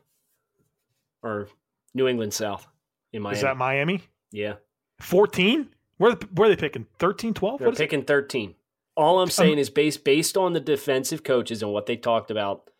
or 1.22 1.48
New 1.94 2.08
England 2.08 2.32
South 2.32 2.66
in 3.12 3.22
Miami. 3.22 3.36
Is 3.36 3.42
that 3.42 3.56
Miami? 3.56 4.02
Yeah, 4.32 4.54
fourteen. 5.00 5.68
Where 5.98 6.12
where 6.34 6.48
are 6.48 6.54
they 6.54 6.60
picking? 6.60 6.86
13, 6.98 7.34
12? 7.34 7.60
They're 7.60 7.70
picking 7.70 8.00
it? 8.00 8.06
thirteen. 8.06 8.54
All 8.96 9.20
I'm 9.20 9.30
saying 9.30 9.54
um, 9.54 9.58
is 9.58 9.70
based 9.70 10.04
based 10.04 10.36
on 10.36 10.52
the 10.52 10.60
defensive 10.60 11.22
coaches 11.22 11.62
and 11.62 11.72
what 11.72 11.86
they 11.86 11.96
talked 11.96 12.30
about 12.30 12.70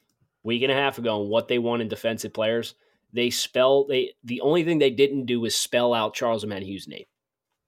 week 0.42 0.62
and 0.62 0.72
a 0.72 0.74
half 0.74 0.98
ago 0.98 1.20
and 1.20 1.30
what 1.30 1.46
they 1.48 1.58
want 1.58 1.82
in 1.82 1.88
defensive 1.88 2.32
players. 2.32 2.74
They 3.12 3.30
spell 3.30 3.86
they 3.86 4.14
the 4.24 4.40
only 4.40 4.64
thing 4.64 4.78
they 4.78 4.90
didn't 4.90 5.26
do 5.26 5.40
was 5.40 5.54
spell 5.54 5.94
out 5.94 6.14
Charles 6.14 6.44
Omenihu's 6.44 6.88
name. 6.88 7.04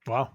Wow. 0.07 0.31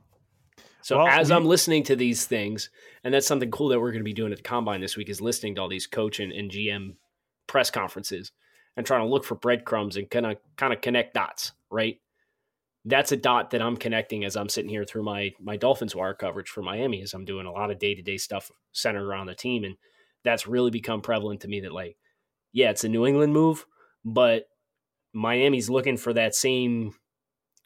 So 0.82 0.98
well, 0.98 1.06
as 1.06 1.30
we, 1.30 1.36
I'm 1.36 1.44
listening 1.44 1.84
to 1.84 1.96
these 1.96 2.26
things, 2.26 2.70
and 3.04 3.14
that's 3.14 3.26
something 3.26 3.50
cool 3.50 3.68
that 3.68 3.80
we're 3.80 3.92
going 3.92 4.00
to 4.00 4.04
be 4.04 4.12
doing 4.12 4.32
at 4.32 4.38
the 4.38 4.42
combine 4.42 4.80
this 4.80 4.96
week 4.96 5.08
is 5.08 5.20
listening 5.20 5.54
to 5.54 5.62
all 5.62 5.68
these 5.68 5.86
coach 5.86 6.20
and, 6.20 6.32
and 6.32 6.50
GM 6.50 6.96
press 7.46 7.70
conferences 7.70 8.32
and 8.76 8.84
trying 8.84 9.02
to 9.02 9.08
look 9.08 9.24
for 9.24 9.34
breadcrumbs 9.34 9.96
and 9.96 10.10
kind 10.10 10.26
of 10.26 10.36
kind 10.56 10.72
of 10.72 10.80
connect 10.80 11.14
dots, 11.14 11.52
right? 11.70 11.98
That's 12.84 13.12
a 13.12 13.16
dot 13.16 13.50
that 13.50 13.62
I'm 13.62 13.76
connecting 13.76 14.24
as 14.24 14.36
I'm 14.36 14.48
sitting 14.48 14.70
here 14.70 14.84
through 14.84 15.04
my 15.04 15.32
my 15.40 15.56
Dolphins 15.56 15.94
wire 15.94 16.14
coverage 16.14 16.48
for 16.48 16.62
Miami 16.62 17.02
as 17.02 17.14
I'm 17.14 17.24
doing 17.24 17.46
a 17.46 17.52
lot 17.52 17.70
of 17.70 17.78
day 17.78 17.94
to 17.94 18.02
day 18.02 18.16
stuff 18.16 18.50
centered 18.72 19.06
around 19.06 19.26
the 19.26 19.34
team, 19.34 19.64
and 19.64 19.76
that's 20.24 20.48
really 20.48 20.70
become 20.70 21.00
prevalent 21.00 21.42
to 21.42 21.48
me. 21.48 21.60
That 21.60 21.72
like, 21.72 21.96
yeah, 22.52 22.70
it's 22.70 22.84
a 22.84 22.88
New 22.88 23.06
England 23.06 23.32
move, 23.32 23.66
but 24.04 24.46
Miami's 25.12 25.70
looking 25.70 25.96
for 25.96 26.12
that 26.12 26.34
same 26.34 26.94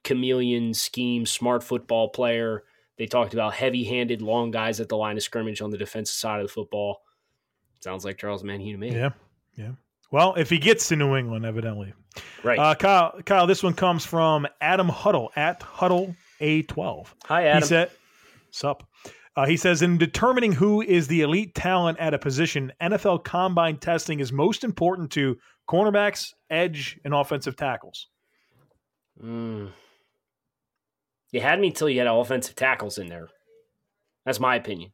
chameleon 0.07 0.73
scheme, 0.73 1.27
smart 1.27 1.63
football 1.63 2.09
player. 2.09 2.63
They 2.97 3.07
talked 3.07 3.35
about 3.35 3.53
heavy 3.53 3.85
handed, 3.85 4.23
long 4.23 4.51
guys 4.51 4.81
at 4.81 4.89
the 4.89 4.97
line 4.97 5.17
of 5.17 5.23
scrimmage 5.23 5.61
on 5.61 5.71
the 5.71 5.77
defensive 5.77 6.15
side 6.15 6.41
of 6.41 6.47
the 6.47 6.53
football. 6.53 7.01
Sounds 7.81 8.05
like 8.05 8.17
Charles 8.17 8.43
Omenihu 8.43 8.73
to 8.73 8.79
me. 8.79 8.93
Yeah. 8.93 9.11
Yeah. 9.57 9.73
Well, 10.11 10.35
if 10.37 10.49
he 10.49 10.59
gets 10.59 10.89
to 10.89 10.97
New 10.97 11.17
England, 11.17 11.45
evidently. 11.45 11.93
Right. 12.43 12.59
Uh, 12.59 12.75
Kyle, 12.77 13.21
Kyle, 13.25 13.47
this 13.47 13.63
one 13.63 13.75
comes 13.75 14.05
from 14.05 14.47
Adam 14.61 14.89
Huddle 14.89 15.33
at 15.35 15.63
Huddle 15.63 16.15
A12. 16.41 17.09
Hi, 17.25 17.47
Adam. 17.47 17.63
He 17.63 17.69
said, 17.69 17.91
Sup. 18.51 18.89
Uh, 19.35 19.45
he 19.45 19.57
says, 19.57 19.83
in 19.83 19.99
determining 19.99 20.53
who 20.53 20.81
is 20.81 21.09
the 21.09 21.21
elite 21.21 21.55
talent 21.55 21.99
at 21.99 22.15
a 22.15 22.19
position, 22.19 22.73
NFL 22.81 23.25
combine 23.25 23.77
testing 23.77 24.21
is 24.21 24.33
most 24.33 24.65
important 24.65 25.11
to 25.13 25.37
cornerbacks, 25.69 26.33
edge, 26.49 26.99
and 27.05 27.13
offensive 27.13 27.57
tackles. 27.57 28.07
Mm. 29.23 29.73
You 31.33 31.41
had 31.41 31.61
me 31.61 31.71
till 31.71 31.89
you 31.89 31.99
had 31.99 32.07
offensive 32.07 32.55
tackles 32.57 32.99
in 32.99 33.09
there. 33.09 33.29
That's 34.25 34.41
my 34.41 34.57
opinion. 34.57 34.93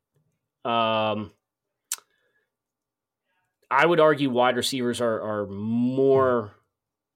Um, 0.64 1.32
I 3.70 3.86
would 3.86 4.00
argue 4.00 4.30
wide 4.30 4.56
receivers 4.56 5.00
are 5.00 5.20
are 5.20 5.46
more 5.46 6.54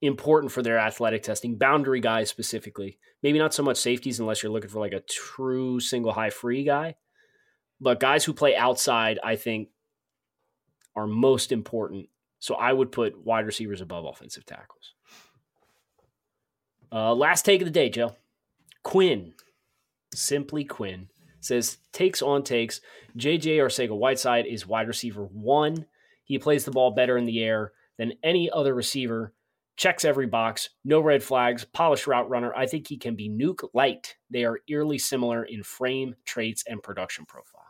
important 0.02 0.52
for 0.52 0.62
their 0.62 0.78
athletic 0.78 1.22
testing, 1.22 1.56
boundary 1.56 2.00
guys 2.00 2.28
specifically. 2.28 2.98
Maybe 3.22 3.38
not 3.38 3.54
so 3.54 3.62
much 3.62 3.78
safeties 3.78 4.20
unless 4.20 4.42
you're 4.42 4.52
looking 4.52 4.70
for 4.70 4.80
like 4.80 4.92
a 4.92 5.00
true 5.00 5.80
single 5.80 6.12
high 6.12 6.30
free 6.30 6.64
guy. 6.64 6.96
But 7.80 8.00
guys 8.00 8.24
who 8.24 8.32
play 8.32 8.56
outside, 8.56 9.18
I 9.22 9.36
think, 9.36 9.68
are 10.94 11.06
most 11.06 11.52
important. 11.52 12.08
So 12.38 12.54
I 12.54 12.72
would 12.72 12.92
put 12.92 13.24
wide 13.24 13.46
receivers 13.46 13.80
above 13.80 14.04
offensive 14.04 14.46
tackles. 14.46 14.94
Uh, 16.92 17.14
last 17.14 17.44
take 17.44 17.60
of 17.60 17.66
the 17.66 17.72
day, 17.72 17.90
Joe. 17.90 18.16
Quinn, 18.86 19.32
simply 20.14 20.64
Quinn, 20.64 21.08
says 21.40 21.78
takes 21.92 22.22
on 22.22 22.44
takes. 22.44 22.80
JJ 23.18 23.56
Arcega 23.56 23.98
Whiteside 23.98 24.46
is 24.46 24.64
wide 24.64 24.86
receiver 24.86 25.24
one. 25.24 25.86
He 26.22 26.38
plays 26.38 26.64
the 26.64 26.70
ball 26.70 26.92
better 26.92 27.16
in 27.16 27.24
the 27.24 27.42
air 27.42 27.72
than 27.98 28.12
any 28.22 28.48
other 28.48 28.76
receiver. 28.76 29.34
Checks 29.76 30.04
every 30.04 30.28
box, 30.28 30.68
no 30.84 31.00
red 31.00 31.24
flags, 31.24 31.64
polished 31.64 32.06
route 32.06 32.30
runner. 32.30 32.54
I 32.54 32.66
think 32.66 32.86
he 32.86 32.96
can 32.96 33.16
be 33.16 33.28
nuke 33.28 33.68
light. 33.74 34.14
They 34.30 34.44
are 34.44 34.60
eerily 34.68 34.98
similar 34.98 35.42
in 35.42 35.64
frame, 35.64 36.14
traits, 36.24 36.62
and 36.68 36.80
production 36.80 37.26
profile. 37.26 37.62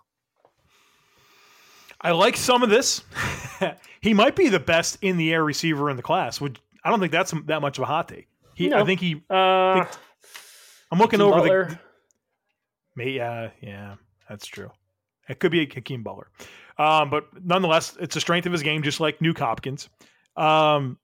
I 1.98 2.10
like 2.10 2.36
some 2.36 2.62
of 2.62 2.68
this. 2.68 3.02
he 4.02 4.12
might 4.12 4.36
be 4.36 4.50
the 4.50 4.60
best 4.60 4.98
in 5.00 5.16
the 5.16 5.32
air 5.32 5.42
receiver 5.42 5.88
in 5.88 5.96
the 5.96 6.02
class. 6.02 6.42
Which 6.42 6.58
I 6.84 6.90
don't 6.90 7.00
think 7.00 7.10
that's 7.10 7.32
that 7.46 7.62
much 7.62 7.78
of 7.78 7.84
a 7.84 7.86
hot 7.86 8.06
take. 8.06 8.28
He, 8.54 8.68
no. 8.68 8.80
I 8.80 8.84
think 8.84 9.00
he. 9.00 9.22
Uh, 9.30 9.84
think, 9.84 9.96
I'm 10.90 10.98
looking 10.98 11.20
Hakeem 11.20 11.32
over 11.32 11.40
Butler. 11.40 11.64
the. 11.64 11.78
May, 12.94 13.10
yeah, 13.10 13.50
yeah, 13.60 13.94
that's 14.28 14.46
true. 14.46 14.70
It 15.28 15.38
could 15.40 15.52
be 15.52 15.60
a 15.60 15.66
Hakeem 15.66 16.02
Butler, 16.02 16.28
um, 16.78 17.10
but 17.10 17.28
nonetheless, 17.44 17.96
it's 18.00 18.16
a 18.16 18.20
strength 18.20 18.46
of 18.46 18.52
his 18.52 18.62
game, 18.62 18.82
just 18.82 19.00
like 19.00 19.18
Nuke 19.18 19.38
Hopkins. 19.38 19.88
Um, 20.36 20.98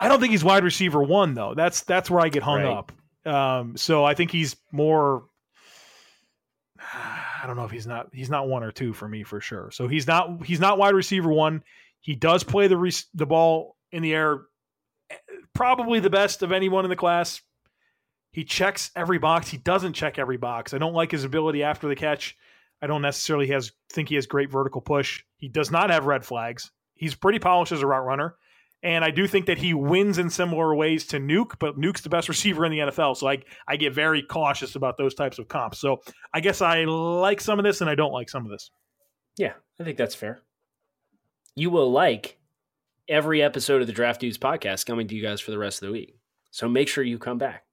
I 0.00 0.08
don't 0.08 0.20
think 0.20 0.30
he's 0.30 0.44
wide 0.44 0.64
receiver 0.64 1.02
one 1.02 1.34
though. 1.34 1.54
That's 1.54 1.82
that's 1.82 2.10
where 2.10 2.20
I 2.20 2.28
get 2.28 2.42
hung 2.42 2.62
right. 2.62 2.76
up. 2.76 2.92
Um, 3.26 3.76
so 3.76 4.04
I 4.04 4.14
think 4.14 4.30
he's 4.30 4.56
more. 4.72 5.24
I 7.40 7.46
don't 7.46 7.56
know 7.56 7.64
if 7.64 7.70
he's 7.70 7.86
not 7.86 8.08
he's 8.12 8.30
not 8.30 8.48
one 8.48 8.62
or 8.62 8.72
two 8.72 8.92
for 8.92 9.08
me 9.08 9.22
for 9.22 9.40
sure. 9.40 9.70
So 9.70 9.88
he's 9.88 10.06
not 10.06 10.44
he's 10.44 10.60
not 10.60 10.78
wide 10.78 10.94
receiver 10.94 11.30
one. 11.30 11.62
He 12.00 12.14
does 12.14 12.44
play 12.44 12.68
the 12.68 12.76
re- 12.76 12.92
the 13.14 13.26
ball 13.26 13.76
in 13.92 14.02
the 14.02 14.14
air, 14.14 14.42
eh, 15.10 15.16
probably 15.54 16.00
the 16.00 16.10
best 16.10 16.42
of 16.42 16.52
anyone 16.52 16.84
in 16.84 16.90
the 16.90 16.96
class. 16.96 17.40
He 18.30 18.44
checks 18.44 18.90
every 18.94 19.18
box. 19.18 19.48
He 19.48 19.56
doesn't 19.56 19.94
check 19.94 20.18
every 20.18 20.36
box. 20.36 20.74
I 20.74 20.78
don't 20.78 20.94
like 20.94 21.10
his 21.10 21.24
ability 21.24 21.62
after 21.62 21.88
the 21.88 21.96
catch. 21.96 22.36
I 22.80 22.86
don't 22.86 23.02
necessarily 23.02 23.48
has 23.48 23.72
think 23.90 24.08
he 24.08 24.14
has 24.14 24.26
great 24.26 24.50
vertical 24.50 24.80
push. 24.80 25.24
He 25.36 25.48
does 25.48 25.70
not 25.70 25.90
have 25.90 26.06
red 26.06 26.24
flags. 26.24 26.70
He's 26.94 27.14
pretty 27.14 27.38
polished 27.38 27.72
as 27.72 27.82
a 27.82 27.86
route 27.86 28.04
runner. 28.04 28.36
And 28.82 29.04
I 29.04 29.10
do 29.10 29.26
think 29.26 29.46
that 29.46 29.58
he 29.58 29.74
wins 29.74 30.18
in 30.18 30.30
similar 30.30 30.72
ways 30.72 31.06
to 31.06 31.18
Nuke, 31.18 31.58
but 31.58 31.76
Nuke's 31.76 32.02
the 32.02 32.08
best 32.08 32.28
receiver 32.28 32.64
in 32.64 32.70
the 32.70 32.78
NFL. 32.78 33.16
So 33.16 33.28
I, 33.28 33.42
I 33.66 33.76
get 33.76 33.92
very 33.92 34.22
cautious 34.22 34.76
about 34.76 34.96
those 34.96 35.14
types 35.14 35.40
of 35.40 35.48
comps. 35.48 35.80
So 35.80 36.00
I 36.32 36.40
guess 36.40 36.62
I 36.62 36.84
like 36.84 37.40
some 37.40 37.58
of 37.58 37.64
this 37.64 37.80
and 37.80 37.90
I 37.90 37.96
don't 37.96 38.12
like 38.12 38.28
some 38.28 38.44
of 38.44 38.52
this. 38.52 38.70
Yeah, 39.36 39.54
I 39.80 39.84
think 39.84 39.98
that's 39.98 40.14
fair. 40.14 40.42
You 41.56 41.70
will 41.70 41.90
like 41.90 42.38
every 43.08 43.42
episode 43.42 43.80
of 43.80 43.88
the 43.88 43.92
Draft 43.92 44.20
Dudes 44.20 44.38
podcast 44.38 44.86
coming 44.86 45.08
to 45.08 45.14
you 45.14 45.22
guys 45.22 45.40
for 45.40 45.50
the 45.50 45.58
rest 45.58 45.82
of 45.82 45.88
the 45.88 45.92
week. 45.92 46.14
So 46.52 46.68
make 46.68 46.86
sure 46.86 47.02
you 47.02 47.18
come 47.18 47.38
back. 47.38 47.64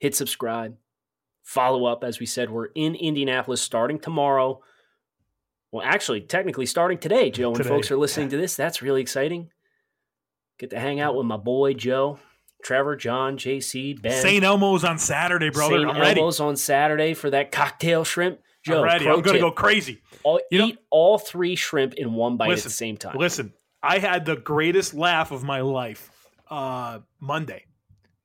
Hit 0.00 0.16
subscribe, 0.16 0.76
follow 1.42 1.84
up. 1.84 2.02
As 2.02 2.18
we 2.18 2.26
said, 2.26 2.50
we're 2.50 2.70
in 2.74 2.94
Indianapolis 2.94 3.60
starting 3.60 4.00
tomorrow. 4.00 4.62
Well, 5.70 5.84
actually, 5.86 6.22
technically 6.22 6.66
starting 6.66 6.98
today, 6.98 7.30
Joe. 7.30 7.50
When 7.50 7.58
Today. 7.58 7.68
folks 7.68 7.90
are 7.90 7.96
listening 7.96 8.30
to 8.30 8.36
this, 8.36 8.56
that's 8.56 8.82
really 8.82 9.02
exciting. 9.02 9.50
Get 10.58 10.70
to 10.70 10.80
hang 10.80 11.00
out 11.00 11.14
with 11.14 11.26
my 11.26 11.36
boy 11.36 11.74
Joe, 11.74 12.18
Trevor, 12.64 12.96
John, 12.96 13.36
JC, 13.36 14.00
Ben. 14.00 14.20
St. 14.20 14.42
Elmo's 14.42 14.84
on 14.84 14.98
Saturday, 14.98 15.50
brother. 15.50 15.86
St. 15.86 16.18
Elmo's 16.18 16.40
on 16.40 16.56
Saturday 16.56 17.14
for 17.14 17.30
that 17.30 17.52
cocktail 17.52 18.02
shrimp. 18.04 18.40
Joe, 18.64 18.78
I'm 18.78 18.84
ready. 18.84 19.06
I'm 19.08 19.20
going 19.20 19.34
to 19.36 19.40
go 19.40 19.52
crazy. 19.52 20.00
all, 20.22 20.40
You 20.50 20.58
know- 20.58 20.66
eat 20.68 20.78
all 20.90 21.18
three 21.18 21.56
shrimp 21.56 21.94
in 21.94 22.14
one 22.14 22.36
bite 22.36 22.52
at 22.52 22.58
the 22.64 22.70
same 22.70 22.96
time. 22.96 23.16
Listen, 23.16 23.52
I 23.82 23.98
had 23.98 24.24
the 24.24 24.36
greatest 24.36 24.92
laugh 24.94 25.30
of 25.30 25.44
my 25.44 25.60
life 25.60 26.10
uh, 26.50 27.00
Monday. 27.20 27.64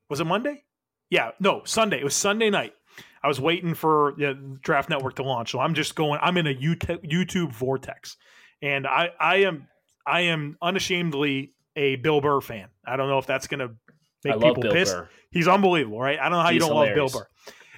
Was 0.09 0.19
it 0.19 0.25
Monday? 0.25 0.63
Yeah, 1.09 1.31
no, 1.39 1.61
Sunday. 1.65 1.99
It 1.99 2.03
was 2.03 2.15
Sunday 2.15 2.49
night. 2.49 2.73
I 3.23 3.27
was 3.27 3.39
waiting 3.41 3.73
for 3.73 4.13
the 4.17 4.57
Draft 4.61 4.89
Network 4.89 5.15
to 5.15 5.23
launch, 5.23 5.51
so 5.51 5.59
I'm 5.59 5.73
just 5.73 5.95
going. 5.95 6.19
I'm 6.21 6.37
in 6.37 6.47
a 6.47 6.53
YouTube 6.53 7.51
vortex, 7.51 8.17
and 8.61 8.85
I 8.85 9.09
I 9.19 9.37
am 9.37 9.67
I 10.05 10.21
am 10.21 10.57
unashamedly 10.61 11.53
a 11.75 11.95
Bill 11.95 12.21
Burr 12.21 12.41
fan. 12.41 12.69
I 12.85 12.95
don't 12.95 13.09
know 13.09 13.17
if 13.17 13.25
that's 13.25 13.47
going 13.47 13.59
to 13.59 13.71
make 14.23 14.33
I 14.33 14.37
love 14.37 14.55
people 14.55 14.71
pissed. 14.71 14.93
Burr. 14.93 15.09
He's 15.31 15.47
unbelievable, 15.47 15.99
right? 15.99 16.19
I 16.19 16.23
don't 16.23 16.33
know 16.33 16.41
how 16.41 16.49
you 16.49 16.59
don't 16.59 16.69
love 16.69 16.87
hilarious. 16.87 17.13
Bill 17.13 17.21
Burr. 17.21 17.27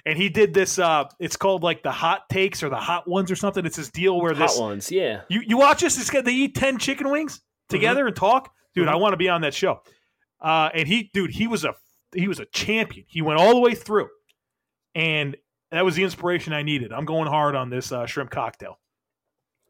And 0.06 0.16
he 0.16 0.28
did 0.28 0.54
this. 0.54 0.78
Uh, 0.78 1.04
it's 1.18 1.36
called 1.36 1.62
like 1.62 1.82
the 1.82 1.90
hot 1.92 2.28
takes 2.30 2.62
or 2.62 2.68
the 2.68 2.76
hot 2.76 3.08
ones 3.08 3.30
or 3.30 3.36
something. 3.36 3.66
It's 3.66 3.76
this 3.76 3.90
deal 3.90 4.20
where 4.20 4.34
this 4.34 4.56
Hot 4.56 4.62
ones, 4.62 4.90
yeah. 4.90 5.22
you 5.28 5.42
you 5.46 5.58
watch 5.58 5.80
this? 5.80 6.10
They 6.10 6.32
eat 6.32 6.54
ten 6.54 6.78
chicken 6.78 7.10
wings 7.10 7.40
together 7.68 8.06
and 8.06 8.14
talk, 8.16 8.52
dude. 8.74 8.88
I 8.88 8.96
want 8.96 9.12
to 9.12 9.16
be 9.18 9.28
on 9.28 9.42
that 9.42 9.54
show. 9.54 9.80
Uh, 10.40 10.70
and 10.72 10.86
he, 10.86 11.10
dude, 11.12 11.30
he 11.30 11.46
was 11.46 11.64
a 11.64 11.74
he 12.14 12.28
was 12.28 12.40
a 12.40 12.46
champion. 12.46 13.04
He 13.08 13.22
went 13.22 13.38
all 13.40 13.54
the 13.54 13.60
way 13.60 13.74
through, 13.74 14.08
and 14.94 15.36
that 15.70 15.84
was 15.84 15.94
the 15.96 16.04
inspiration 16.04 16.52
I 16.52 16.62
needed. 16.62 16.92
I'm 16.92 17.04
going 17.04 17.28
hard 17.28 17.54
on 17.54 17.70
this 17.70 17.92
uh, 17.92 18.06
shrimp 18.06 18.30
cocktail. 18.30 18.78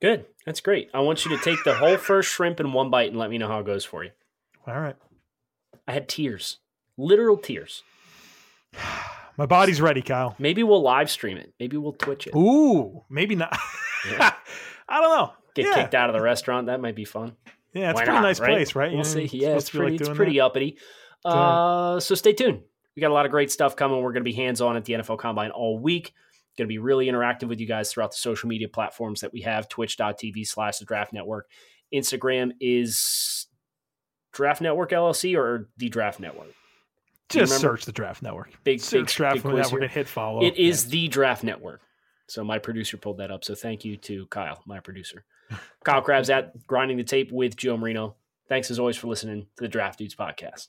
Good. 0.01 0.27
That's 0.47 0.61
great. 0.61 0.91
I 0.95 1.01
want 1.01 1.25
you 1.25 1.37
to 1.37 1.43
take 1.43 1.65
the 1.65 1.75
whole 1.75 1.97
first 1.97 2.31
shrimp 2.31 2.61
in 2.61 2.73
one 2.73 2.89
bite 2.91 3.09
and 3.11 3.19
let 3.19 3.31
me 3.31 3.39
know 3.39 3.49
how 3.49 3.59
it 3.59 3.67
goes 3.67 3.85
for 3.85 4.05
you. 4.05 4.11
All 4.67 4.79
right, 4.79 4.97
I 5.87 5.93
had 5.93 6.09
tears, 6.09 6.59
literal 6.97 7.37
tears. 7.37 7.83
my 9.37 9.47
body's 9.47 9.81
ready, 9.81 10.03
Kyle. 10.03 10.35
Maybe 10.39 10.63
we'll 10.63 10.83
live 10.83 11.11
stream 11.11 11.37
it. 11.39 11.53
Maybe 11.59 11.77
we'll 11.77 11.93
Twitch 11.95 12.27
it. 12.27 12.35
Ooh, 12.37 13.05
maybe 13.11 13.35
not. 13.35 13.57
Yeah. 14.11 14.33
I 14.89 15.01
don't 15.01 15.17
know. 15.17 15.33
Get 15.55 15.67
yeah. 15.67 15.75
kicked 15.75 15.95
out 15.95 16.09
of 16.11 16.15
the 16.15 16.23
restaurant. 16.23 16.67
That 16.67 16.81
might 16.81 16.95
be 16.95 17.05
fun. 17.05 17.37
Yeah, 17.75 17.91
it's 17.91 17.97
Why 17.97 18.03
a 18.03 18.05
pretty 18.05 18.17
not, 18.21 18.23
nice 18.23 18.41
right? 18.41 18.51
place, 18.51 18.75
right? 18.75 18.91
We'll 18.91 18.99
Yeah, 19.01 19.03
see. 19.05 19.25
it's 19.25 19.35
Yeah, 19.35 19.49
it's 19.57 19.71
be 19.71 19.79
like 19.79 19.87
pretty, 19.89 19.97
it's 19.97 20.09
pretty 20.17 20.39
that. 20.39 20.45
uppity. 20.45 20.79
Uh, 21.25 22.01
so 22.01 22.15
stay 22.15 22.33
tuned. 22.33 22.63
We 22.97 23.01
got 23.01 23.11
a 23.11 23.15
lot 23.15 23.27
of 23.27 23.31
great 23.31 23.51
stuff 23.51 23.77
coming. 23.77 23.99
We're 24.03 24.13
going 24.13 24.25
to 24.25 24.31
be 24.31 24.33
hands 24.33 24.61
on 24.61 24.77
at 24.77 24.85
the 24.85 24.95
NFL 24.95 25.19
Combine 25.19 25.51
all 25.51 25.79
week. 25.79 26.13
Going 26.57 26.67
to 26.67 26.69
be 26.69 26.79
really 26.79 27.07
interactive 27.07 27.49
with 27.49 27.61
you 27.61 27.67
guys 27.67 27.93
throughout 27.93 28.11
the 28.11 28.17
social 28.17 28.49
media 28.49 28.69
platforms 28.69 29.21
that 29.21 29.33
we 29.33 29.43
have 29.43 29.69
twitch.tv 29.69 30.45
slash 30.47 30.79
the 30.79 30.85
draft 30.85 31.13
network. 31.13 31.49
Instagram 31.95 32.51
is 32.61 33.47
Draft 34.33 34.61
Network 34.61 34.91
LLC 34.91 35.39
or 35.39 35.69
the 35.77 35.89
Draft 35.89 36.19
Network. 36.19 36.49
Just 37.29 37.61
search 37.61 37.85
the 37.85 37.93
Draft 37.93 38.23
Network. 38.23 38.51
Big, 38.65 38.81
Search 38.81 39.07
big, 39.07 39.17
Draft 39.17 39.35
big 39.37 39.45
Network 39.45 39.71
here. 39.71 39.83
and 39.83 39.91
hit 39.91 40.09
follow. 40.09 40.43
It 40.43 40.57
is 40.57 40.89
the 40.89 41.07
Draft 41.09 41.45
Network. 41.45 41.81
So 42.27 42.43
my 42.43 42.59
producer 42.59 42.97
pulled 42.97 43.19
that 43.19 43.31
up. 43.31 43.45
So 43.45 43.55
thank 43.55 43.85
you 43.85 43.97
to 43.99 44.27
Kyle, 44.27 44.61
my 44.67 44.81
producer. 44.81 45.25
Kyle 45.85 46.03
Crabbs 46.03 46.29
at 46.31 46.67
Grinding 46.67 46.97
the 46.97 47.05
Tape 47.05 47.31
with 47.31 47.57
Joe 47.57 47.77
Marino. 47.77 48.17
Thanks 48.49 48.71
as 48.71 48.79
always 48.79 48.97
for 48.97 49.07
listening 49.07 49.43
to 49.57 49.63
the 49.63 49.69
Draft 49.69 49.99
Dudes 49.99 50.15
podcast. 50.17 50.69